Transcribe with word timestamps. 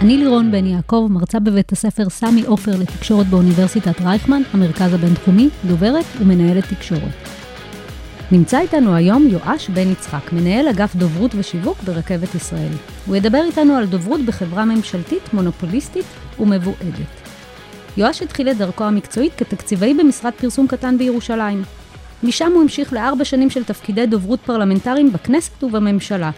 אני 0.00 0.16
לירון 0.16 0.50
בן 0.50 0.66
יעקב, 0.66 1.06
מרצה 1.10 1.40
בבית 1.40 1.72
הספר 1.72 2.08
סמי 2.08 2.42
עופר 2.42 2.70
לתקשורת 2.80 3.26
באוניברסיטת 3.26 4.00
רייכמן, 4.00 4.42
המרכז 4.52 4.92
הבינתחומי, 4.92 5.48
דוברת 5.66 6.04
ומנהלת 6.20 6.64
תקשורת. 6.64 7.12
נמצא 8.32 8.60
איתנו 8.60 8.94
היום 8.94 9.26
יואש 9.28 9.68
בן 9.68 9.92
יצחק, 9.92 10.32
מנהל 10.32 10.68
אגף 10.68 10.96
דוברות 10.96 11.30
ושיווק 11.34 11.82
ברכבת 11.82 12.34
ישראל. 12.34 12.72
הוא 13.06 13.16
ידבר 13.16 13.42
איתנו 13.46 13.74
על 13.74 13.86
דוברות 13.86 14.20
בחברה 14.20 14.64
ממשלתית, 14.64 15.34
מונופוליסטית 15.34 16.06
ומבועדת. 16.40 17.10
יואש 17.96 18.22
התחיל 18.22 18.50
את 18.50 18.56
דרכו 18.56 18.84
המקצועית 18.84 19.32
כתקציבאי 19.36 19.94
במשרד 19.94 20.32
פרסום 20.32 20.66
קטן 20.66 20.98
בירושלים. 20.98 21.62
משם 22.22 22.52
הוא 22.54 22.62
המשיך 22.62 22.92
לארבע 22.92 23.24
שנים 23.24 23.50
של 23.50 23.64
תפקידי 23.64 24.06
דוברות 24.06 24.40
פרלמנטריים 24.40 25.12
בכנסת 25.12 25.64
ובממשלה. 25.64 26.30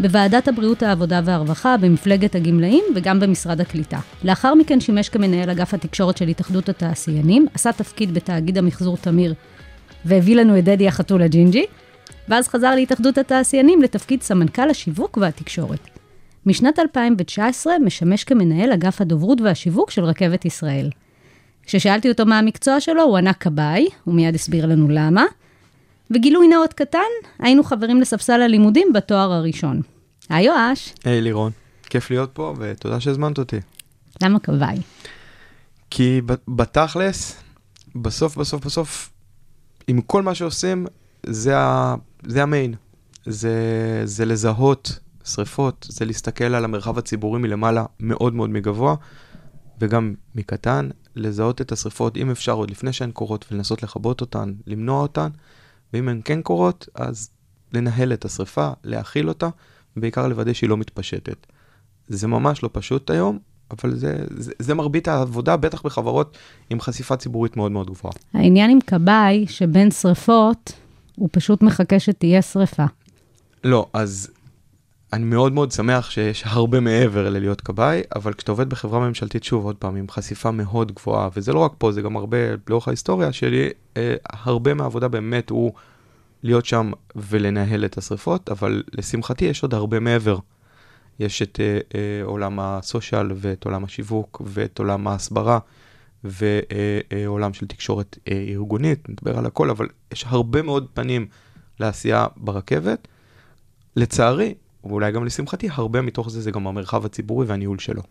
בוועדת 0.00 0.48
הבריאות, 0.48 0.82
העבודה 0.82 1.20
והרווחה, 1.24 1.76
במפלגת 1.76 2.34
הגמלאים 2.34 2.84
וגם 2.94 3.20
במשרד 3.20 3.60
הקליטה. 3.60 3.98
לאחר 4.24 4.54
מכן 4.54 4.80
שימש 4.80 5.08
כמנהל 5.08 5.50
אגף 5.50 5.74
התקשורת 5.74 6.16
של 6.16 6.28
התאחדות 6.28 6.68
התעשיינים, 6.68 7.46
עשה 7.54 7.72
תפקיד 7.72 8.14
בתאגיד 8.14 8.58
המחזור 8.58 8.96
תמיר 8.96 9.34
והביא 10.04 10.36
לנו 10.36 10.58
את 10.58 10.64
דדי 10.64 10.88
החתול 10.88 11.22
הג'ינג'י, 11.22 11.66
ואז 12.28 12.48
חזר 12.48 12.74
להתאחדות 12.74 13.18
התעשיינים 13.18 13.82
לתפקיד 13.82 14.22
סמנכ"ל 14.22 14.70
השיווק 14.70 15.18
והתקשורת. 15.20 15.88
משנת 16.46 16.78
2019 16.78 17.78
משמש 17.84 18.24
כמנהל 18.24 18.72
אגף 18.72 19.00
הדוברות 19.00 19.40
והשיווק 19.40 19.90
של 19.90 20.04
רכבת 20.04 20.44
ישראל. 20.44 20.90
כששאלתי 21.66 22.08
אותו 22.08 22.26
מה 22.26 22.38
המקצוע 22.38 22.80
שלו, 22.80 23.02
הוא 23.02 23.16
ענה 23.16 23.32
כבאי, 23.32 23.86
הוא 24.04 24.14
מיד 24.14 24.34
הסביר 24.34 24.66
לנו 24.66 24.88
למה. 24.88 25.24
וגילוי 26.10 26.48
נאות 26.48 26.72
קטן, 26.72 26.98
היינו 27.38 27.64
חברים 27.64 28.00
לספסל 28.00 28.42
הלימודים 28.42 28.92
בתואר 28.92 29.32
הראשון. 29.32 29.80
היי 30.28 30.46
יואש, 30.46 30.94
היי 31.04 31.20
לירון, 31.20 31.52
כיף 31.82 32.10
להיות 32.10 32.30
פה 32.32 32.54
ותודה 32.58 33.00
שהזמנת 33.00 33.38
אותי. 33.38 33.56
למה 34.22 34.38
כבאי? 34.38 34.78
כי 35.90 36.20
בתכלס, 36.48 37.36
בסוף 37.94 38.36
בסוף 38.36 38.64
בסוף, 38.66 39.10
עם 39.88 40.00
כל 40.00 40.22
מה 40.22 40.34
שעושים, 40.34 40.86
זה, 41.26 41.58
ה- 41.58 41.94
זה 42.26 42.42
המיין. 42.42 42.74
זה, 43.26 43.52
זה 44.04 44.24
לזהות 44.24 44.98
שריפות, 45.24 45.86
זה 45.90 46.04
להסתכל 46.04 46.44
על 46.44 46.64
המרחב 46.64 46.98
הציבורי 46.98 47.40
מלמעלה 47.40 47.84
מאוד 48.00 48.34
מאוד 48.34 48.50
מגבוה, 48.50 48.94
וגם 49.80 50.14
מקטן, 50.34 50.88
לזהות 51.16 51.60
את 51.60 51.72
השריפות, 51.72 52.16
אם 52.16 52.30
אפשר, 52.30 52.52
עוד 52.52 52.70
לפני 52.70 52.92
שהן 52.92 53.10
קורות, 53.10 53.44
ולנסות 53.52 53.82
לכבות 53.82 54.20
אותן, 54.20 54.52
למנוע 54.66 55.02
אותן, 55.02 55.28
ואם 55.92 56.08
הן 56.08 56.20
כן 56.24 56.42
קורות, 56.42 56.88
אז 56.94 57.30
לנהל 57.72 58.12
את 58.12 58.24
השריפה, 58.24 58.70
להכיל 58.84 59.28
אותה, 59.28 59.48
ובעיקר 59.96 60.28
לוודא 60.28 60.52
שהיא 60.52 60.70
לא 60.70 60.76
מתפשטת. 60.76 61.46
זה 62.08 62.28
ממש 62.28 62.62
לא 62.62 62.70
פשוט 62.72 63.10
היום, 63.10 63.38
אבל 63.70 63.94
זה, 63.94 64.24
זה, 64.36 64.52
זה 64.58 64.74
מרבית 64.74 65.08
העבודה, 65.08 65.56
בטח 65.56 65.82
בחברות 65.82 66.38
עם 66.70 66.80
חשיפה 66.80 67.16
ציבורית 67.16 67.56
מאוד 67.56 67.72
מאוד 67.72 67.90
גבוהה. 67.90 68.14
העניין 68.34 68.70
עם 68.70 68.78
כבאי, 68.86 69.46
שבין 69.48 69.90
שריפות, 69.90 70.72
הוא 71.16 71.28
פשוט 71.32 71.62
מחכה 71.62 72.00
שתהיה 72.00 72.42
שריפה. 72.42 72.84
לא, 73.64 73.86
אז 73.92 74.30
אני 75.12 75.24
מאוד 75.24 75.52
מאוד 75.52 75.72
שמח 75.72 76.10
שיש 76.10 76.42
הרבה 76.46 76.80
מעבר 76.80 77.30
ללהיות 77.30 77.60
כבאי, 77.60 78.02
אבל 78.16 78.32
כשאתה 78.32 78.52
עובד 78.52 78.70
בחברה 78.70 79.00
ממשלתית, 79.00 79.44
שוב, 79.44 79.64
עוד 79.64 79.76
פעם, 79.76 79.96
עם 79.96 80.08
חשיפה 80.08 80.50
מאוד 80.50 80.92
גבוהה, 80.92 81.28
וזה 81.36 81.52
לא 81.52 81.58
רק 81.58 81.72
פה, 81.78 81.92
זה 81.92 82.02
גם 82.02 82.16
הרבה 82.16 82.36
לאורך 82.68 82.88
ההיסטוריה 82.88 83.32
שלי, 83.32 83.68
אה, 83.96 84.14
הרבה 84.30 84.74
מהעבודה 84.74 85.08
באמת 85.08 85.50
הוא 85.50 85.72
להיות 86.42 86.66
שם 86.66 86.90
ולנהל 87.16 87.84
את 87.84 87.98
השריפות, 87.98 88.50
אבל 88.50 88.82
לשמחתי 88.92 89.44
יש 89.44 89.62
עוד 89.62 89.74
הרבה 89.74 90.00
מעבר. 90.00 90.38
יש 91.18 91.42
את 91.42 91.60
אה, 91.60 91.78
אה, 91.94 92.24
עולם 92.24 92.60
הסושיאל 92.60 93.32
ואת 93.36 93.64
עולם 93.64 93.84
השיווק 93.84 94.42
ואת 94.44 94.78
עולם 94.78 95.08
ההסברה 95.08 95.58
ועולם 96.24 97.54
של 97.54 97.66
תקשורת 97.66 98.18
אה, 98.28 98.44
ארגונית, 98.48 99.08
נדבר 99.08 99.38
על 99.38 99.46
הכל, 99.46 99.70
אבל 99.70 99.88
יש 100.12 100.24
הרבה 100.28 100.62
מאוד 100.62 100.86
פנים 100.94 101.26
לעשייה 101.80 102.26
ברכבת. 102.36 103.08
לצערי, 103.96 104.54
ואולי 104.84 105.12
גם 105.12 105.24
לשמחתי, 105.24 105.68
הרבה 105.72 106.02
מתוך 106.02 106.30
זה 106.30 106.40
זה 106.40 106.50
גם 106.50 106.66
המרחב 106.66 107.04
הציבורי 107.04 107.46
והניהול 107.46 107.78
שלו. 107.78 108.02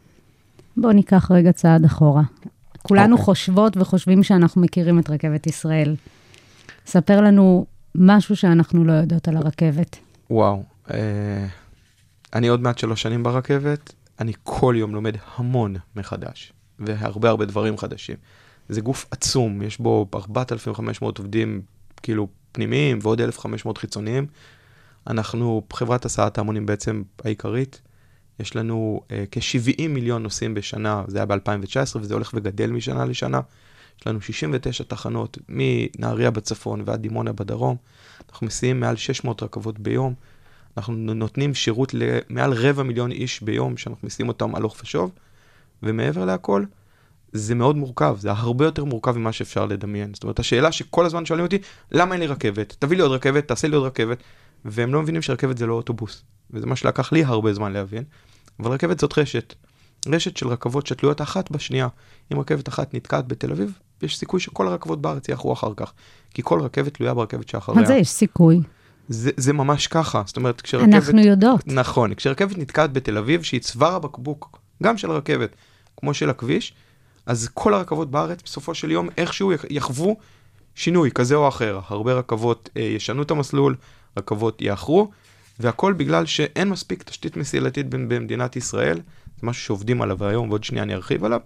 בואו 0.78 0.94
ניקח 0.94 1.32
רגע 1.32 1.52
צעד 1.52 1.86
אחורה. 1.86 2.24
כולנו 2.82 3.12
אוקיי. 3.12 3.26
חושבות 3.26 3.78
וחושבים 3.78 4.24
שאנחנו 4.24 4.62
מכירים 4.62 5.00
את 5.00 5.09
רכבת 5.09 5.48
ישראל. 5.48 5.96
ספר 6.86 7.22
לנו 7.22 7.66
משהו 7.96 8.36
שאנחנו 8.36 8.84
לא 8.84 8.94
יודעות 8.94 9.28
על 9.28 9.38
הרכבת. 9.38 9.98
וואו, 10.30 10.64
אה, 10.92 11.48
אני 12.34 12.48
עוד 12.48 12.62
מעט 12.62 12.78
שלוש 12.78 13.02
שנים 13.02 13.24
ברכבת, 13.24 13.94
אני 14.20 14.34
כל 14.44 14.76
יום 14.78 14.96
לומד 14.96 15.16
המון 15.36 15.76
מחדש, 15.96 16.53
והרבה 16.80 17.30
הרבה 17.30 17.46
דברים 17.46 17.78
חדשים. 17.78 18.16
זה 18.70 18.82
גוף 18.82 19.06
עצום, 19.12 19.62
יש 19.62 19.80
בו 19.80 20.08
4,500 20.14 21.18
עובדים 21.18 21.62
כאילו 22.03 22.28
פנימיים 22.52 23.00
ועוד 23.02 23.22
1,500 23.22 23.78
חיצוניים. 23.78 24.26
אנחנו 25.08 25.64
חברת 25.74 26.06
הסעת 26.06 26.38
ההמונים 26.38 26.66
בעצם 26.66 27.04
העיקרית. 27.24 27.82
יש 28.40 28.56
לנו 28.56 29.02
אה, 29.12 29.24
כ-70 29.32 29.88
מיליון 29.90 30.24
נוסעים 30.24 30.54
בשנה, 30.54 31.04
זה 31.08 31.18
היה 31.18 31.26
ב-2019 31.26 31.96
וזה 31.96 32.14
הולך 32.14 32.32
וגדל 32.34 32.72
משנה 32.72 33.06
לשנה. 33.06 33.40
יש 34.00 34.08
לנו 34.08 34.22
69 34.22 34.84
תחנות 34.84 35.38
מנהריה 35.50 36.32
בצפון 36.32 36.84
ועד 36.86 37.02
דימונה 37.02 37.34
בדרום. 37.34 37.76
אנחנו 38.30 38.48
מסיעים 38.48 38.80
מעל 38.80 38.96
600 38.96 39.44
רכבות 39.44 39.80
ביום. 39.80 40.14
אנחנו 40.78 40.94
נותנים 40.94 41.54
שירות 41.54 41.94
למעל 41.94 42.54
רבע 42.54 42.84
מיליון 42.84 43.12
איש 43.12 43.42
ביום, 43.44 43.78
שאנחנו 43.78 44.08
מסיעים 44.08 44.28
אותם 44.28 44.56
הלוך 44.56 44.76
ושוב. 44.84 45.12
ומעבר 45.84 46.26
להכל, 46.26 46.64
זה 47.32 47.56
מאוד 47.56 47.76
מורכב, 47.76 48.18
זה 48.20 48.32
הרבה 48.32 48.66
יותר 48.66 48.84
מורכב 48.84 49.18
ממה 49.18 49.32
שאפשר 49.32 49.66
לדמיין. 49.66 50.14
זאת 50.14 50.24
אומרת, 50.24 50.40
השאלה 50.40 50.72
שכל 50.72 51.06
הזמן 51.06 51.26
שואלים 51.26 51.46
אותי, 51.46 51.58
למה 51.92 52.14
אין 52.14 52.22
לי 52.22 52.28
רכבת? 52.28 52.76
תביא 52.80 52.98
לי 52.98 53.04
עוד 53.04 53.12
רכבת, 53.12 53.48
תעשה 53.48 53.68
לי 53.68 53.76
עוד 53.76 53.86
רכבת. 53.86 54.18
והם 54.66 54.94
לא 54.94 55.02
מבינים 55.02 55.22
שרכבת 55.22 55.58
זה 55.58 55.66
לא 55.66 55.74
אוטובוס. 55.74 56.24
וזה 56.52 56.66
מה 56.66 56.76
שלקח 56.76 57.12
לי 57.12 57.24
הרבה 57.24 57.54
זמן 57.54 57.74
להבין. 57.74 58.04
אבל 58.60 58.72
רכבת 58.72 59.00
זאת 59.00 59.18
רשת. 59.18 59.54
רשת 60.08 60.38
של 60.38 60.48
רכבות 60.48 60.88
שתלויות 60.88 61.22
אחת 61.22 61.52
בשנייה. 61.52 61.88
אם 62.34 62.40
רכבת 62.40 62.70
אחת 62.70 62.94
נתקעת 62.94 63.28
בתל 63.28 63.52
אביב, 63.52 63.80
יש 64.02 64.18
סיכוי 64.18 64.40
שכל 64.40 64.68
הרכבות 64.68 65.02
בארץ 65.02 65.30
יאחרו 65.30 65.54
אחר 65.54 65.74
כך. 65.78 65.94
כי 66.34 66.42
כל 66.46 66.62
רכבת 66.62 66.94
תלויה 66.94 67.14
ברכבת 67.14 67.50
שאחריה. 67.50 67.82
מה 67.82 67.88
זה 67.88 67.96
יש 67.96 68.10
סיכוי? 68.10 68.62
זה, 69.10 69.32
זה 69.38 69.54
ממש 69.54 69.88
ככה. 69.88 70.24
זאת 70.26 70.38
אומרת, 70.38 70.62
כשרכבת... 70.62 70.94
אנחנו 70.94 71.20
יודעות. 71.22 71.68
נכון, 71.68 72.14
כשרכבת 72.14 72.58
נתקעת 72.58 72.94
בתל 72.94 73.18
אביב, 73.18 73.44
שהיא 73.44 73.62
צוואר 73.62 73.96
הבקבוק, 73.96 74.60
גם 74.84 74.98
של 74.98 75.12
הרכבת, 75.12 75.50
כמו 75.98 76.14
של 76.14 76.30
הכביש, 76.30 76.74
אז 77.26 77.50
כל 77.54 77.74
הרכבות 77.74 78.12
בארץ, 78.12 78.40
בסופו 78.46 78.76
של 78.76 78.92
יום, 78.92 79.10
איכשהו 79.18 79.52
יח- 79.52 79.66
יחוו 79.70 80.18
שינוי 80.76 81.12
כזה 81.12 81.36
או 81.36 81.48
אחר. 81.48 81.80
הרבה 81.88 82.14
רכבות 82.14 82.70
אה, 82.78 82.82
ישנו 82.82 83.22
את 83.22 83.32
המסלול, 83.32 83.76
רכבות 84.18 84.62
יאחרו, 84.62 85.12
והכל 85.59 85.94
בגלל 85.94 86.26
שאין 86.26 86.70
מספיק 86.70 87.03
תשתית 87.03 87.38
מסילתית 87.38 87.90
במדינת 87.90 88.56
ישראל. 88.56 88.97
זה 89.41 89.47
משהו 89.47 89.64
שעובדים 89.64 90.02
עליו 90.02 90.26
היום, 90.26 90.50
ועוד 90.50 90.64
שנייה 90.64 90.84
אני 90.84 90.94
ארחיב 90.94 91.24
עליו, 91.26 91.40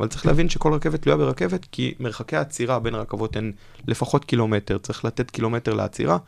אבל 0.00 0.08
צריך 0.08 0.26
להבין 0.26 0.48
שכל 0.48 0.72
רכבת 0.72 1.02
תלויה 1.02 1.16
ברכבת, 1.16 1.66
כי 1.72 1.94
מרחקי 2.00 2.36
העצירה 2.36 2.78
בין 2.78 2.94
הרכבות 2.94 3.36
הן 3.36 3.52
לפחות 3.88 4.24
קילומטר, 4.24 4.78
צריך 4.78 5.04
לתת 5.04 5.30
קילומטר 5.30 5.74
לעצירה. 5.74 6.18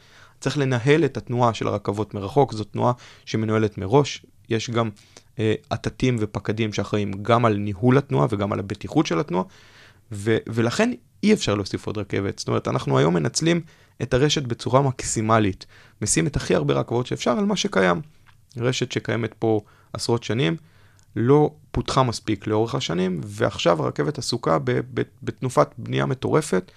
צריך 0.41 0.59
לנהל 0.59 1.05
את 1.05 1.17
התנועה 1.17 1.55
של 1.55 1.67
הרכבות 1.67 2.15
מרחוק, 2.15 2.53
זו 2.53 2.65
תנועה 2.65 2.93
שמנוהלת 3.25 3.79
מראש. 3.79 4.27
יש 4.49 4.71
גם 4.71 4.91
אה, 5.39 5.55
עטתים 5.71 6.17
ופקדים 6.21 6.73
שאחראים 6.73 7.13
גם 7.23 7.45
על 7.45 7.57
ניהול 7.57 7.99
התנועה 7.99 8.27
וגם 8.31 8.53
על 8.53 8.59
הבטיחות 8.59 9.07
של 9.07 9.21
התנועה, 9.21 9.45
ו- 10.13 10.37
ולכן 10.47 10.93
אי 11.23 11.33
אפשר 11.33 11.55
להוסיף 11.55 11.87
עוד 11.87 11.99
רכבת. 11.99 12.39
זאת 12.39 12.49
אומרת, 12.49 12.69
אנחנו 12.69 12.99
היום 12.99 13.15
מנצלים 13.15 13.61
את 14.03 14.15
הרשת 14.15 14.43
בצורה 14.43 14.83
מקסימלית. 14.83 15.67
משים 16.03 16.27
את 16.27 16.37
הכי 16.37 16.55
הרבה 16.55 16.75
רכבות 16.75 17.07
שאפשר 17.07 17.31
על 17.31 17.45
מה 17.45 17.57
שקיים. 17.57 18.01
רשת 18.57 18.93
שקיימת 18.93 19.35
פה 19.39 19.61
עשרות 19.93 20.23
שנים, 20.23 20.57
לא 21.17 21.51
פותחה 21.71 22.03
מספיק 22.03 22.47
לאורך 22.47 22.75
השנים, 22.75 23.21
ועכשיו 23.25 23.83
הרכבת 23.83 24.19
עסוקה 24.19 24.59
בתנופת 25.23 25.69
בנייה 25.79 26.07
מטורפת, 26.07 26.73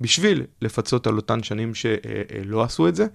בשביל 0.00 0.42
לפצות 0.62 1.06
על 1.06 1.16
אותן 1.16 1.42
שנים 1.42 1.74
שלא 1.74 2.62
עשו 2.62 2.88
את 2.88 2.96
זה. 2.96 3.06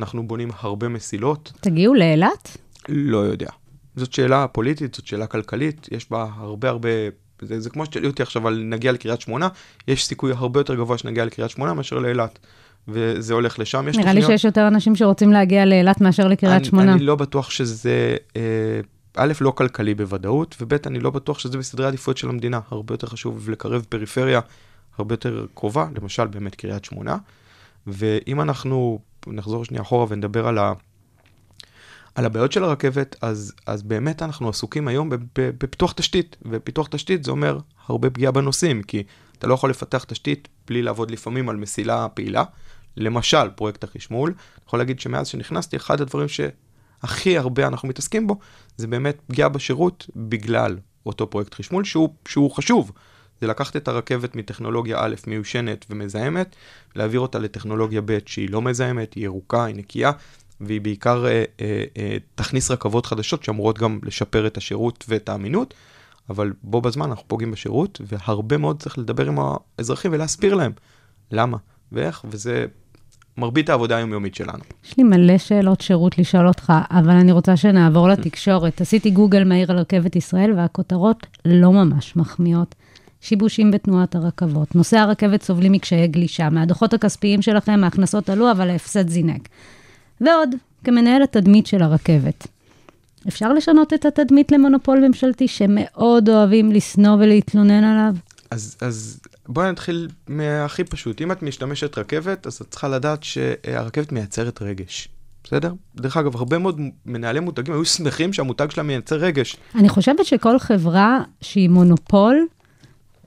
אנחנו 0.00 0.26
בונים 0.26 0.50
הרבה 0.58 0.88
מסילות, 0.88 1.52
תגיעו 1.60 1.94
לאילת? 1.94 2.56
לא 2.88 3.18
יודע. 3.18 3.50
זאת 3.96 4.12
שאלה 4.12 4.48
פוליטית, 4.48 4.94
זאת 4.94 5.06
שאלה 5.06 5.26
כלכלית, 5.26 5.88
יש 5.90 6.10
בה 6.10 6.26
הרבה 6.36 6.68
הרבה, 6.68 6.88
זה, 7.42 7.60
זה 7.60 7.70
כמו 7.70 7.86
שתשאלי 7.86 8.06
אותי 8.06 8.22
עכשיו 8.22 8.48
על 8.48 8.62
נגיע 8.64 8.92
לקריית 8.92 9.20
שמונה, 9.20 9.48
יש 9.88 10.06
סיכוי 10.06 10.32
הרבה 10.32 10.60
יותר 10.60 10.74
גבוה 10.74 10.98
שנגיע 10.98 11.24
לקריית 11.24 11.50
שמונה 11.50 11.74
מאשר 11.74 11.98
לאילת. 11.98 12.38
וזה 12.88 13.34
הולך 13.34 13.58
לשם, 13.58 13.86
נראה 13.96 14.12
לי 14.12 14.22
שיש 14.22 14.44
יותר 14.44 14.68
אנשים 14.68 14.96
שרוצים 14.96 15.32
להגיע 15.32 15.64
לאילת 15.64 16.00
מאשר 16.00 16.28
לקריית 16.28 16.64
שמונה. 16.64 16.92
אני 16.92 17.02
לא 17.02 17.16
בטוח 17.16 17.50
שזה, 17.50 18.16
אה, 18.36 18.80
א', 19.16 19.32
לא 19.40 19.50
כלכלי 19.50 19.94
בוודאות, 19.94 20.56
וב', 20.60 20.74
אני 20.86 21.00
לא 21.00 21.10
בטוח 21.10 21.38
שזה 21.38 21.58
בסדרי 21.58 21.84
העדיפויות 21.84 22.18
של 22.18 22.28
המדינה. 22.28 22.60
הרבה 22.70 22.94
יותר 22.94 23.06
חשוב 23.06 23.50
לקרב 23.50 23.86
פריפריה 23.88 24.40
הרבה 24.98 25.12
יותר 25.12 25.46
קרובה, 25.54 25.86
למשל 26.00 26.26
באמת 26.26 26.54
קריית 26.54 26.84
שמונה. 26.84 27.16
ואם 27.86 28.40
אנחנו 28.40 28.98
נחזור 29.26 29.64
שנייה 29.64 29.82
אחורה 29.82 30.06
ונדבר 30.08 30.48
על, 30.48 30.58
ה, 30.58 30.72
על 32.14 32.24
הבעיות 32.24 32.52
של 32.52 32.64
הרכבת, 32.64 33.16
אז, 33.20 33.52
אז 33.66 33.82
באמת 33.82 34.22
אנחנו 34.22 34.48
עסוקים 34.48 34.88
היום 34.88 35.10
בפיתוח 35.34 35.92
תשתית, 35.92 36.36
ופיתוח 36.50 36.86
תשתית 36.90 37.24
זה 37.24 37.30
אומר 37.30 37.58
הרבה 37.86 38.10
פגיעה 38.10 38.32
בנוסעים, 38.32 38.82
כי 38.82 39.02
אתה 39.38 39.46
לא 39.46 39.54
יכול 39.54 39.70
לפתח 39.70 40.04
תשתית 40.04 40.48
בלי 40.66 40.82
לעבוד 40.82 41.10
לפעמים 41.10 41.48
על 41.48 41.56
מסילה 41.56 42.08
פעילה. 42.14 42.44
למשל, 42.98 43.50
פרויקט 43.54 43.84
החשמול, 43.84 44.30
אני 44.30 44.62
יכול 44.66 44.78
להגיד 44.78 45.00
שמאז 45.00 45.28
שנכנסתי, 45.28 45.76
אחד 45.76 46.00
הדברים 46.00 46.28
שהכי 46.28 47.38
הרבה 47.38 47.66
אנחנו 47.66 47.88
מתעסקים 47.88 48.26
בו, 48.26 48.38
זה 48.76 48.86
באמת 48.86 49.20
פגיעה 49.26 49.48
בשירות 49.48 50.06
בגלל 50.16 50.76
אותו 51.06 51.30
פרויקט 51.30 51.54
חשמול, 51.54 51.84
שהוא, 51.84 52.08
שהוא 52.28 52.50
חשוב. 52.50 52.92
זה 53.40 53.46
לקחת 53.46 53.76
את 53.76 53.88
הרכבת 53.88 54.36
מטכנולוגיה 54.36 54.98
א', 55.00 55.14
מיושנת 55.26 55.86
ומזהמת, 55.90 56.56
להעביר 56.96 57.20
אותה 57.20 57.38
לטכנולוגיה 57.38 58.00
ב', 58.04 58.18
שהיא 58.26 58.50
לא 58.50 58.62
מזהמת, 58.62 59.14
היא 59.14 59.24
ירוקה, 59.24 59.64
היא 59.64 59.74
נקייה, 59.74 60.12
והיא 60.60 60.80
בעיקר 60.80 61.26
אה, 61.26 61.44
אה, 61.60 61.84
אה, 61.98 62.16
תכניס 62.34 62.70
רכבות 62.70 63.06
חדשות 63.06 63.44
שאמורות 63.44 63.78
גם 63.78 63.98
לשפר 64.02 64.46
את 64.46 64.56
השירות 64.56 65.04
ואת 65.08 65.28
האמינות, 65.28 65.74
אבל 66.30 66.52
בו 66.62 66.80
בזמן 66.80 67.08
אנחנו 67.08 67.28
פוגעים 67.28 67.50
בשירות, 67.50 68.00
והרבה 68.06 68.56
מאוד 68.56 68.82
צריך 68.82 68.98
לדבר 68.98 69.26
עם 69.26 69.38
האזרחים 69.78 70.12
ולהסביר 70.12 70.54
להם 70.54 70.72
למה 71.30 71.56
ואיך, 71.92 72.24
וזה 72.30 72.66
מרבית 73.38 73.70
העבודה 73.70 73.96
היומיומית 73.96 74.34
שלנו. 74.34 74.58
יש 74.84 74.96
לי 74.98 75.04
מלא 75.04 75.38
שאלות 75.38 75.80
שירות 75.80 76.18
לשאול 76.18 76.48
אותך, 76.48 76.72
אבל 76.90 77.10
אני 77.10 77.32
רוצה 77.32 77.56
שנעבור 77.56 78.08
לתקשורת. 78.12 78.80
עשיתי 78.80 79.10
גוגל 79.10 79.44
מהיר 79.44 79.72
על 79.72 79.78
רכבת 79.78 80.16
ישראל, 80.16 80.52
והכותרות 80.56 81.26
לא 81.44 81.72
ממש 81.72 82.16
מחמיאות. 82.16 82.74
שיבושים 83.20 83.70
בתנועת 83.70 84.14
הרכבות. 84.14 84.74
נוסעי 84.74 85.00
הרכבת 85.00 85.42
סובלים 85.42 85.72
מקשיי 85.72 86.08
גלישה. 86.08 86.50
מהדוחות 86.50 86.94
הכספיים 86.94 87.42
שלכם 87.42 87.84
ההכנסות 87.84 88.30
עלו, 88.30 88.50
אבל 88.50 88.70
ההפסד 88.70 89.08
זינק. 89.08 89.48
ועוד, 90.20 90.50
כמנהל 90.84 91.22
התדמית 91.22 91.66
של 91.66 91.82
הרכבת. 91.82 92.46
אפשר 93.28 93.52
לשנות 93.52 93.92
את 93.92 94.06
התדמית 94.06 94.52
למונופול 94.52 95.06
ממשלתי 95.06 95.48
שמאוד 95.48 96.28
אוהבים 96.28 96.72
לשנוא 96.72 97.16
ולהתלונן 97.16 97.84
עליו? 97.84 98.14
אז, 98.50 98.76
אז 98.80 99.20
בואי 99.48 99.70
נתחיל 99.70 100.08
מהכי 100.28 100.84
פשוט. 100.84 101.20
אם 101.20 101.32
את 101.32 101.42
משתמשת 101.42 101.98
רכבת, 101.98 102.46
אז 102.46 102.54
את 102.54 102.70
צריכה 102.70 102.88
לדעת 102.88 103.22
שהרכבת 103.22 104.12
מייצרת 104.12 104.62
רגש. 104.62 105.08
בסדר? 105.44 105.72
דרך 105.96 106.16
אגב, 106.16 106.36
הרבה 106.36 106.58
מאוד 106.58 106.80
מנהלי 107.06 107.40
מותגים 107.40 107.74
היו 107.74 107.84
שמחים 107.84 108.32
שהמותג 108.32 108.70
שלהם 108.70 108.86
מייצר 108.86 109.16
רגש. 109.16 109.56
אני 109.74 109.88
חושבת 109.88 110.24
שכל 110.24 110.58
חברה 110.58 111.20
שהיא 111.40 111.68
מונופול, 111.68 112.46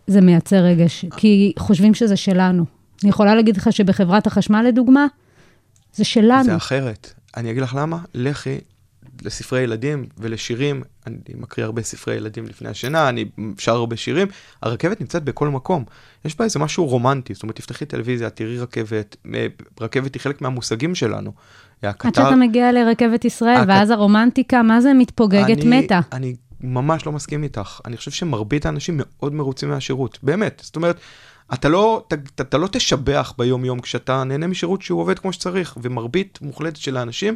זה 0.07 0.21
מייצר 0.21 0.55
רגש, 0.55 1.05
כי 1.17 1.53
חושבים 1.59 1.93
שזה 1.93 2.15
שלנו. 2.15 2.65
אני 3.03 3.09
יכולה 3.09 3.35
להגיד 3.35 3.57
לך 3.57 3.73
שבחברת 3.73 4.27
החשמל, 4.27 4.65
לדוגמה, 4.67 5.05
זה 5.93 6.03
שלנו. 6.03 6.43
זה 6.43 6.55
אחרת. 6.55 7.13
אני 7.37 7.51
אגיד 7.51 7.63
לך 7.63 7.75
למה, 7.75 7.97
לכי 8.13 8.57
לספרי 9.21 9.61
ילדים 9.61 10.05
ולשירים, 10.17 10.83
אני 11.07 11.17
מקריא 11.35 11.65
הרבה 11.65 11.81
ספרי 11.81 12.15
ילדים 12.15 12.45
לפני 12.45 12.69
השינה, 12.69 13.09
אני 13.09 13.25
שר 13.57 13.75
הרבה 13.75 13.97
שירים, 13.97 14.27
הרכבת 14.61 15.01
נמצאת 15.01 15.23
בכל 15.23 15.47
מקום. 15.47 15.83
יש 16.25 16.37
בה 16.37 16.45
איזה 16.45 16.59
משהו 16.59 16.85
רומנטי, 16.85 17.33
זאת 17.33 17.43
אומרת, 17.43 17.55
תפתחי 17.55 17.85
טלוויזיה, 17.85 18.29
תראי 18.29 18.59
רכבת, 18.59 19.15
אה, 19.35 19.47
רכבת 19.81 20.13
היא 20.13 20.21
חלק 20.21 20.41
מהמושגים 20.41 20.95
שלנו. 20.95 21.31
עד 21.81 21.95
שאתה 22.15 22.35
מגיע 22.35 22.71
לרכבת 22.71 23.25
ישראל, 23.25 23.57
הקט... 23.57 23.69
ואז 23.69 23.89
הרומנטיקה, 23.89 24.61
מה 24.61 24.81
זה 24.81 24.93
מתפוגגת 24.93 25.61
אני, 25.61 25.79
מתה? 25.83 25.99
אני 26.11 26.35
ממש 26.61 27.05
לא 27.05 27.11
מסכים 27.11 27.43
איתך. 27.43 27.79
אני 27.85 27.97
חושב 27.97 28.11
שמרבית 28.11 28.65
האנשים 28.65 28.93
מאוד 28.97 29.33
מרוצים 29.33 29.69
מהשירות, 29.69 30.19
באמת. 30.23 30.61
זאת 30.65 30.75
אומרת, 30.75 30.97
אתה 31.53 31.69
לא, 31.69 32.03
אתה, 32.07 32.15
אתה 32.41 32.57
לא 32.57 32.67
תשבח 32.67 33.33
ביום 33.37 33.65
יום 33.65 33.79
כשאתה 33.79 34.23
נהנה 34.23 34.47
משירות 34.47 34.81
שהוא 34.81 35.01
עובד 35.01 35.19
כמו 35.19 35.33
שצריך, 35.33 35.77
ומרבית 35.81 36.39
מוחלטת 36.41 36.77
של 36.77 36.97
האנשים 36.97 37.35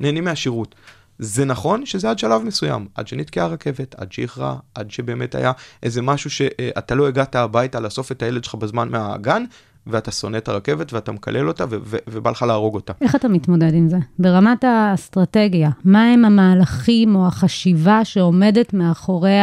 נהנים 0.00 0.24
מהשירות. 0.24 0.74
זה 1.18 1.44
נכון 1.44 1.86
שזה 1.86 2.10
עד 2.10 2.18
שלב 2.18 2.42
מסוים, 2.42 2.86
עד 2.94 3.08
שנתקעה 3.08 3.44
הרכבת, 3.44 3.94
עד 3.94 4.12
שאיחרה, 4.12 4.56
עד 4.74 4.90
שבאמת 4.90 5.34
היה 5.34 5.52
איזה 5.82 6.02
משהו 6.02 6.30
שאתה 6.30 6.94
לא 6.94 7.08
הגעת 7.08 7.34
הביתה 7.34 7.80
לאסוף 7.80 8.12
את 8.12 8.22
הילד 8.22 8.44
שלך 8.44 8.54
בזמן 8.54 8.88
מהגן, 8.88 9.44
ואתה 9.86 10.10
שונא 10.10 10.36
את 10.36 10.48
הרכבת 10.48 10.92
ואתה 10.92 11.12
מקלל 11.12 11.48
אותה 11.48 11.64
ו- 11.70 11.76
ו- 11.84 11.96
ובא 12.06 12.30
לך 12.30 12.42
להרוג 12.42 12.74
אותה. 12.74 12.92
איך 13.00 13.14
אתה 13.14 13.28
מתמודד 13.28 13.74
עם 13.74 13.88
זה? 13.88 13.96
ברמת 14.18 14.64
האסטרטגיה, 14.64 15.70
מה 15.84 16.04
הם 16.04 16.24
המהלכים 16.24 17.16
או 17.16 17.26
החשיבה 17.26 18.04
שעומדת 18.04 18.74
מאחורי 18.74 19.38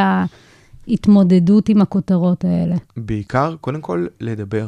ההתמודדות 0.87 1.69
עם 1.69 1.81
הכותרות 1.81 2.45
האלה? 2.45 2.75
בעיקר, 2.97 3.55
קודם 3.61 3.81
כל, 3.81 4.07
לדבר, 4.21 4.67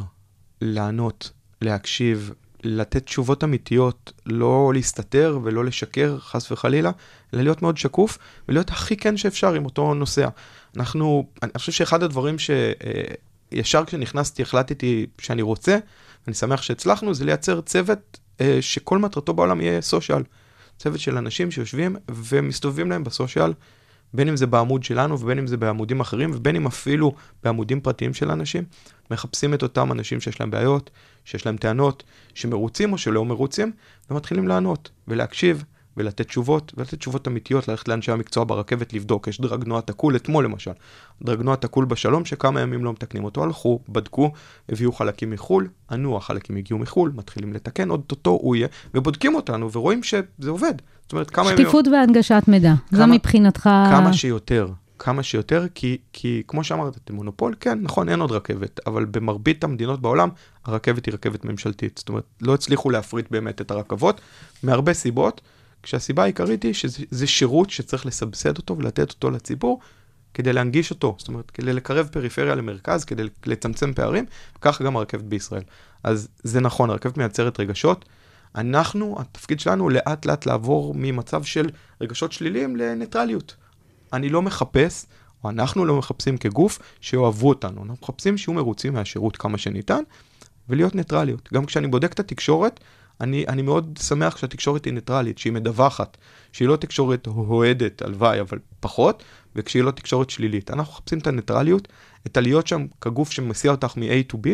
לענות, 0.62 1.30
להקשיב, 1.62 2.32
לתת 2.64 3.04
תשובות 3.04 3.44
אמיתיות, 3.44 4.12
לא 4.26 4.70
להסתתר 4.74 5.38
ולא 5.42 5.64
לשקר, 5.64 6.18
חס 6.18 6.52
וחלילה, 6.52 6.90
אלא 7.34 7.42
להיות 7.42 7.62
מאוד 7.62 7.76
שקוף 7.76 8.18
ולהיות 8.48 8.70
הכי 8.70 8.96
כן 8.96 9.16
שאפשר 9.16 9.54
עם 9.54 9.64
אותו 9.64 9.94
נוסע. 9.94 10.28
אנחנו, 10.76 11.26
אני 11.42 11.50
חושב 11.56 11.72
שאחד 11.72 12.02
הדברים 12.02 12.36
שישר 12.38 13.84
כשנכנסתי 13.84 14.42
החלטתי 14.42 15.06
שאני 15.18 15.42
רוצה, 15.42 15.78
ואני 16.26 16.34
שמח 16.34 16.62
שהצלחנו, 16.62 17.14
זה 17.14 17.24
לייצר 17.24 17.60
צוות 17.60 18.18
אה, 18.40 18.58
שכל 18.60 18.98
מטרתו 18.98 19.34
בעולם 19.34 19.60
יהיה 19.60 19.80
סושיאל. 19.80 20.22
צוות 20.78 21.00
של 21.00 21.16
אנשים 21.16 21.50
שיושבים 21.50 21.96
ומסתובבים 22.08 22.90
להם 22.90 23.04
בסושיאל, 23.04 23.52
בין 24.14 24.28
אם 24.28 24.36
זה 24.36 24.46
בעמוד 24.46 24.84
שלנו 24.84 25.20
ובין 25.20 25.38
אם 25.38 25.46
זה 25.46 25.56
בעמודים 25.56 26.00
אחרים 26.00 26.30
ובין 26.34 26.56
אם 26.56 26.66
אפילו 26.66 27.14
בעמודים 27.42 27.80
פרטיים 27.80 28.14
של 28.14 28.30
אנשים, 28.30 28.64
מחפשים 29.10 29.54
את 29.54 29.62
אותם 29.62 29.92
אנשים 29.92 30.20
שיש 30.20 30.40
להם 30.40 30.50
בעיות, 30.50 30.90
שיש 31.24 31.46
להם 31.46 31.56
טענות, 31.56 32.02
שמרוצים 32.34 32.92
או 32.92 32.98
שלא 32.98 33.24
מרוצים, 33.24 33.72
ומתחילים 34.10 34.48
לענות 34.48 34.90
ולהקשיב 35.08 35.64
ולתת 35.96 36.26
תשובות, 36.26 36.72
ולתת 36.76 36.94
תשובות 36.94 37.28
אמיתיות, 37.28 37.68
ללכת 37.68 37.88
לאנשי 37.88 38.12
המקצוע 38.12 38.44
ברכבת 38.44 38.92
לבדוק. 38.92 39.28
יש 39.28 39.40
דרגנוע 39.40 39.80
תקול 39.80 40.16
אתמול 40.16 40.44
למשל, 40.44 40.70
דרגנוע 41.22 41.56
תקול 41.56 41.84
בשלום 41.84 42.24
שכמה 42.24 42.60
ימים 42.60 42.84
לא 42.84 42.92
מתקנים 42.92 43.24
אותו, 43.24 43.42
הלכו, 43.44 43.80
בדקו, 43.88 44.32
הביאו 44.68 44.92
חלקים 44.92 45.30
מחו"ל, 45.30 45.68
ענו, 45.90 46.16
החלקים 46.16 46.56
הגיעו 46.56 46.78
מחו"ל, 46.78 47.12
מתחילים 47.14 47.52
לתקן, 47.52 47.90
עוד 47.90 48.02
אותו 48.10 48.30
הוא 48.30 48.56
יהיה, 48.56 48.68
ובודקים 48.94 49.34
אותנו 49.34 49.72
ורואים 49.72 50.02
שזה 50.02 50.50
עובד. 50.50 50.74
זאת 51.02 51.12
אומרת, 51.12 51.30
כמה 51.30 51.52
ימים... 51.52 51.64
שקיפות 51.64 51.88
והנגשת 51.88 52.42
מידע, 52.48 52.74
כמה- 52.90 52.98
זה 52.98 53.06
מבחינתך... 53.06 53.62
כמה 53.62 54.12
שיותר, 54.12 54.68
כמה 54.98 55.22
שיותר, 55.22 55.66
כי, 55.74 55.98
כי 56.12 56.42
כמו 56.48 56.64
שאמרת, 56.64 56.96
אתם 56.96 57.14
מונופול, 57.14 57.54
כן, 57.60 57.78
נכון, 57.82 58.08
אין 58.08 58.20
עוד 58.20 58.32
רכבת, 58.32 58.80
אבל 58.86 59.04
במרבית 59.04 59.64
המדינות 59.64 60.00
בעולם, 60.00 60.28
הרכבת 60.64 61.06
היא 61.06 61.14
רכבת 61.14 61.44
ממשלתית. 61.44 61.98
זאת 61.98 62.08
אומרת, 62.08 62.24
לא 62.40 62.54
הצליחו 62.54 62.90
להפריט 62.90 63.30
באמת 63.30 63.60
את 63.60 63.70
הרכבות, 63.70 64.20
מהרבה 64.62 64.94
סיבות, 64.94 65.40
כשהסיבה 65.86 66.22
העיקרית 66.22 66.62
היא 66.62 66.72
שזה 66.72 67.04
זה 67.10 67.26
שירות 67.26 67.70
שצריך 67.70 68.06
לסבסד 68.06 68.56
אותו 68.56 68.78
ולתת 68.78 69.10
אותו 69.10 69.30
לציבור, 69.30 69.80
כדי 70.34 70.52
להנגיש 70.52 70.90
אותו, 70.90 71.16
זאת 71.18 71.28
אומרת, 71.28 71.50
כדי 71.50 71.72
לקרב 71.72 72.08
פריפריה 72.12 72.54
למרכז, 72.54 73.04
כדי 73.04 73.22
לצמצם 73.46 73.92
פערים, 73.92 74.24
וכך 74.58 74.82
גם 74.82 74.96
הרכבת 74.96 75.24
בישראל. 75.24 75.62
אז 76.04 76.28
זה 76.42 76.60
נכון, 76.60 76.90
הרכבת 76.90 77.16
מייצרת 77.16 77.60
רגשות. 77.60 78.04
אנחנו, 78.54 79.16
התפקיד 79.18 79.60
שלנו 79.60 79.88
לאט 79.88 80.26
לאט 80.26 80.46
לעבור 80.46 80.94
ממצב 80.96 81.42
של 81.42 81.68
רגשות 82.00 82.32
שליליים 82.32 82.76
לניטרליות. 82.76 83.56
אני 84.12 84.28
לא 84.28 84.42
מחפש, 84.42 85.06
או 85.44 85.50
אנחנו 85.50 85.84
לא 85.84 85.96
מחפשים 85.96 86.38
כגוף, 86.38 86.78
שיאהבו 87.00 87.48
אותנו. 87.48 87.82
אנחנו 87.84 87.96
מחפשים 88.02 88.38
שיהיו 88.38 88.54
מרוצים 88.54 88.92
מהשירות 88.92 89.36
כמה 89.36 89.58
שניתן, 89.58 90.02
ולהיות 90.68 90.94
ניטרליות. 90.94 91.48
גם 91.54 91.66
כשאני 91.66 91.86
בודק 91.86 92.12
את 92.12 92.20
התקשורת, 92.20 92.80
אני, 93.20 93.44
אני 93.48 93.62
מאוד 93.62 93.98
שמח 94.02 94.36
שהתקשורת 94.36 94.84
היא 94.84 94.92
ניטרלית, 94.92 95.38
שהיא 95.38 95.52
מדווחת, 95.52 96.16
שהיא 96.52 96.68
לא 96.68 96.76
תקשורת 96.76 97.26
אוהדת, 97.26 98.02
הלוואי, 98.02 98.40
אבל 98.40 98.58
פחות, 98.80 99.22
וכשהיא 99.56 99.82
לא 99.82 99.90
תקשורת 99.90 100.30
שלילית. 100.30 100.70
אנחנו 100.70 100.92
מחפשים 100.92 101.18
את 101.18 101.26
הניטרליות, 101.26 101.88
את 102.26 102.36
הלהיות 102.36 102.66
שם 102.66 102.86
כגוף 103.00 103.30
שמסיע 103.30 103.70
אותך 103.70 103.96
מ-A 103.96 104.32
to 104.32 104.36
B, 104.36 104.48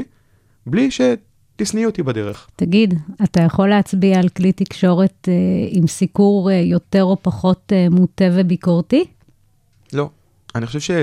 בלי 0.66 0.88
שתשנאי 0.90 1.87
אותי 1.87 2.02
בדרך. 2.02 2.49
תגיד, 2.57 2.95
אתה 3.25 3.42
יכול 3.42 3.69
להצביע 3.69 4.19
על 4.19 4.28
כלי 4.28 4.52
תקשורת 4.52 5.28
אה, 5.28 5.35
עם 5.69 5.87
סיקור 5.87 6.50
אה, 6.50 6.57
יותר 6.57 7.04
או 7.04 7.16
פחות 7.23 7.73
אה, 7.73 7.87
מוטה 7.90 8.25
וביקורתי? 8.33 9.04
לא. 9.92 10.11
אני 10.54 10.66
חושב 10.66 10.95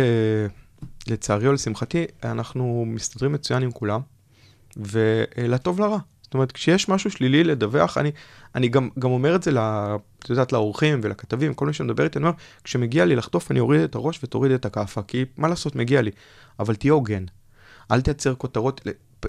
שלצערי 1.07 1.47
או 1.47 1.53
לשמחתי, 1.53 2.05
אנחנו 2.23 2.83
מסתדרים 2.87 3.31
מצוין 3.31 3.63
עם 3.63 3.71
כולם, 3.71 4.01
ולטוב 4.77 5.79
לרע. 5.79 5.99
זאת 6.29 6.33
אומרת, 6.33 6.51
כשיש 6.51 6.89
משהו 6.89 7.11
שלילי 7.11 7.43
לדווח, 7.43 7.97
אני, 7.97 8.11
אני 8.55 8.67
גם, 8.67 8.89
גם 8.99 9.09
אומר 9.09 9.35
את 9.35 9.43
זה, 9.43 9.51
את 10.19 10.29
יודעת, 10.29 10.53
לאורחים 10.53 10.99
ולכתבים, 11.03 11.53
כל 11.53 11.65
מי 11.65 11.73
שמדבר 11.73 12.03
איתי, 12.03 12.19
אני 12.19 12.27
אומר, 12.27 12.37
כשמגיע 12.63 13.05
לי 13.05 13.15
לחטוף, 13.15 13.51
אני 13.51 13.59
אוריד 13.59 13.81
את 13.81 13.95
הראש 13.95 14.19
ותוריד 14.23 14.51
את 14.51 14.65
הכאפה, 14.65 15.01
כי 15.01 15.25
מה 15.37 15.47
לעשות, 15.47 15.75
מגיע 15.75 16.01
לי. 16.01 16.11
אבל 16.59 16.75
תהיה 16.75 16.93
הוגן. 16.93 17.25
אל 17.91 18.01
תייצר 18.01 18.35
כותרות. 18.35 18.81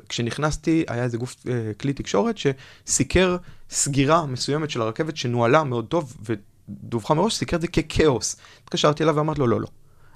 כשנכנסתי, 0.08 0.84
היה 0.88 1.04
איזה 1.04 1.18
גוף, 1.18 1.36
אה, 1.48 1.72
כלי 1.80 1.92
תקשורת, 1.92 2.36
שסיקר 2.38 3.36
סגירה 3.70 4.26
מסוימת 4.26 4.70
של 4.70 4.82
הרכבת 4.82 5.16
שנוהלה 5.16 5.64
מאוד 5.64 5.86
טוב, 5.86 6.16
ודווחה 6.22 7.14
מראש, 7.14 7.34
סיקר 7.34 7.56
את 7.56 7.60
זה 7.60 7.66
ככאוס. 7.66 8.36
התקשרתי 8.64 9.02
אליו 9.02 9.16
ואמרתי 9.16 9.40
לו, 9.40 9.46
לא, 9.46 9.60
לא. 9.60 9.68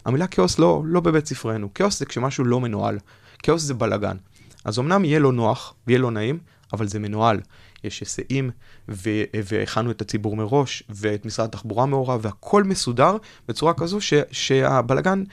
המילה 0.05 0.27
כאוס 0.27 0.59
לא, 0.59 0.83
לא 0.87 1.01
בבית 1.01 1.27
ספרנו. 1.27 1.75
כאוס 1.75 1.99
זה 1.99 2.07
כשמשהו 2.07 2.45
לא 2.45 2.61
מנוהל. 2.61 2.99
כאוס 3.39 3.63
זה 3.63 3.75
בלאגן. 3.75 4.17
אז 4.65 4.79
אמנם 4.79 5.05
יהיה 5.05 5.19
לו 5.19 5.33
נוח 5.33 5.75
ויהיה 5.87 5.99
לו 5.99 6.11
נעים, 6.11 6.39
אבל 6.75 6.89
זה 6.89 6.99
מנוהל. 6.99 7.41
יש 7.85 8.01
היסעים, 8.01 8.51
והכנו 8.89 9.91
את 9.91 10.01
הציבור 10.01 10.37
מראש, 10.37 10.83
ואת 10.89 11.27
משרד 11.27 11.45
התחבורה 11.47 11.87
מעורב, 11.87 12.21
והכל 12.23 12.65
מסודר 12.65 13.17
בצורה 13.49 13.75
כזו 13.75 14.01
ש- 14.01 14.15
שהבלגן 14.31 15.25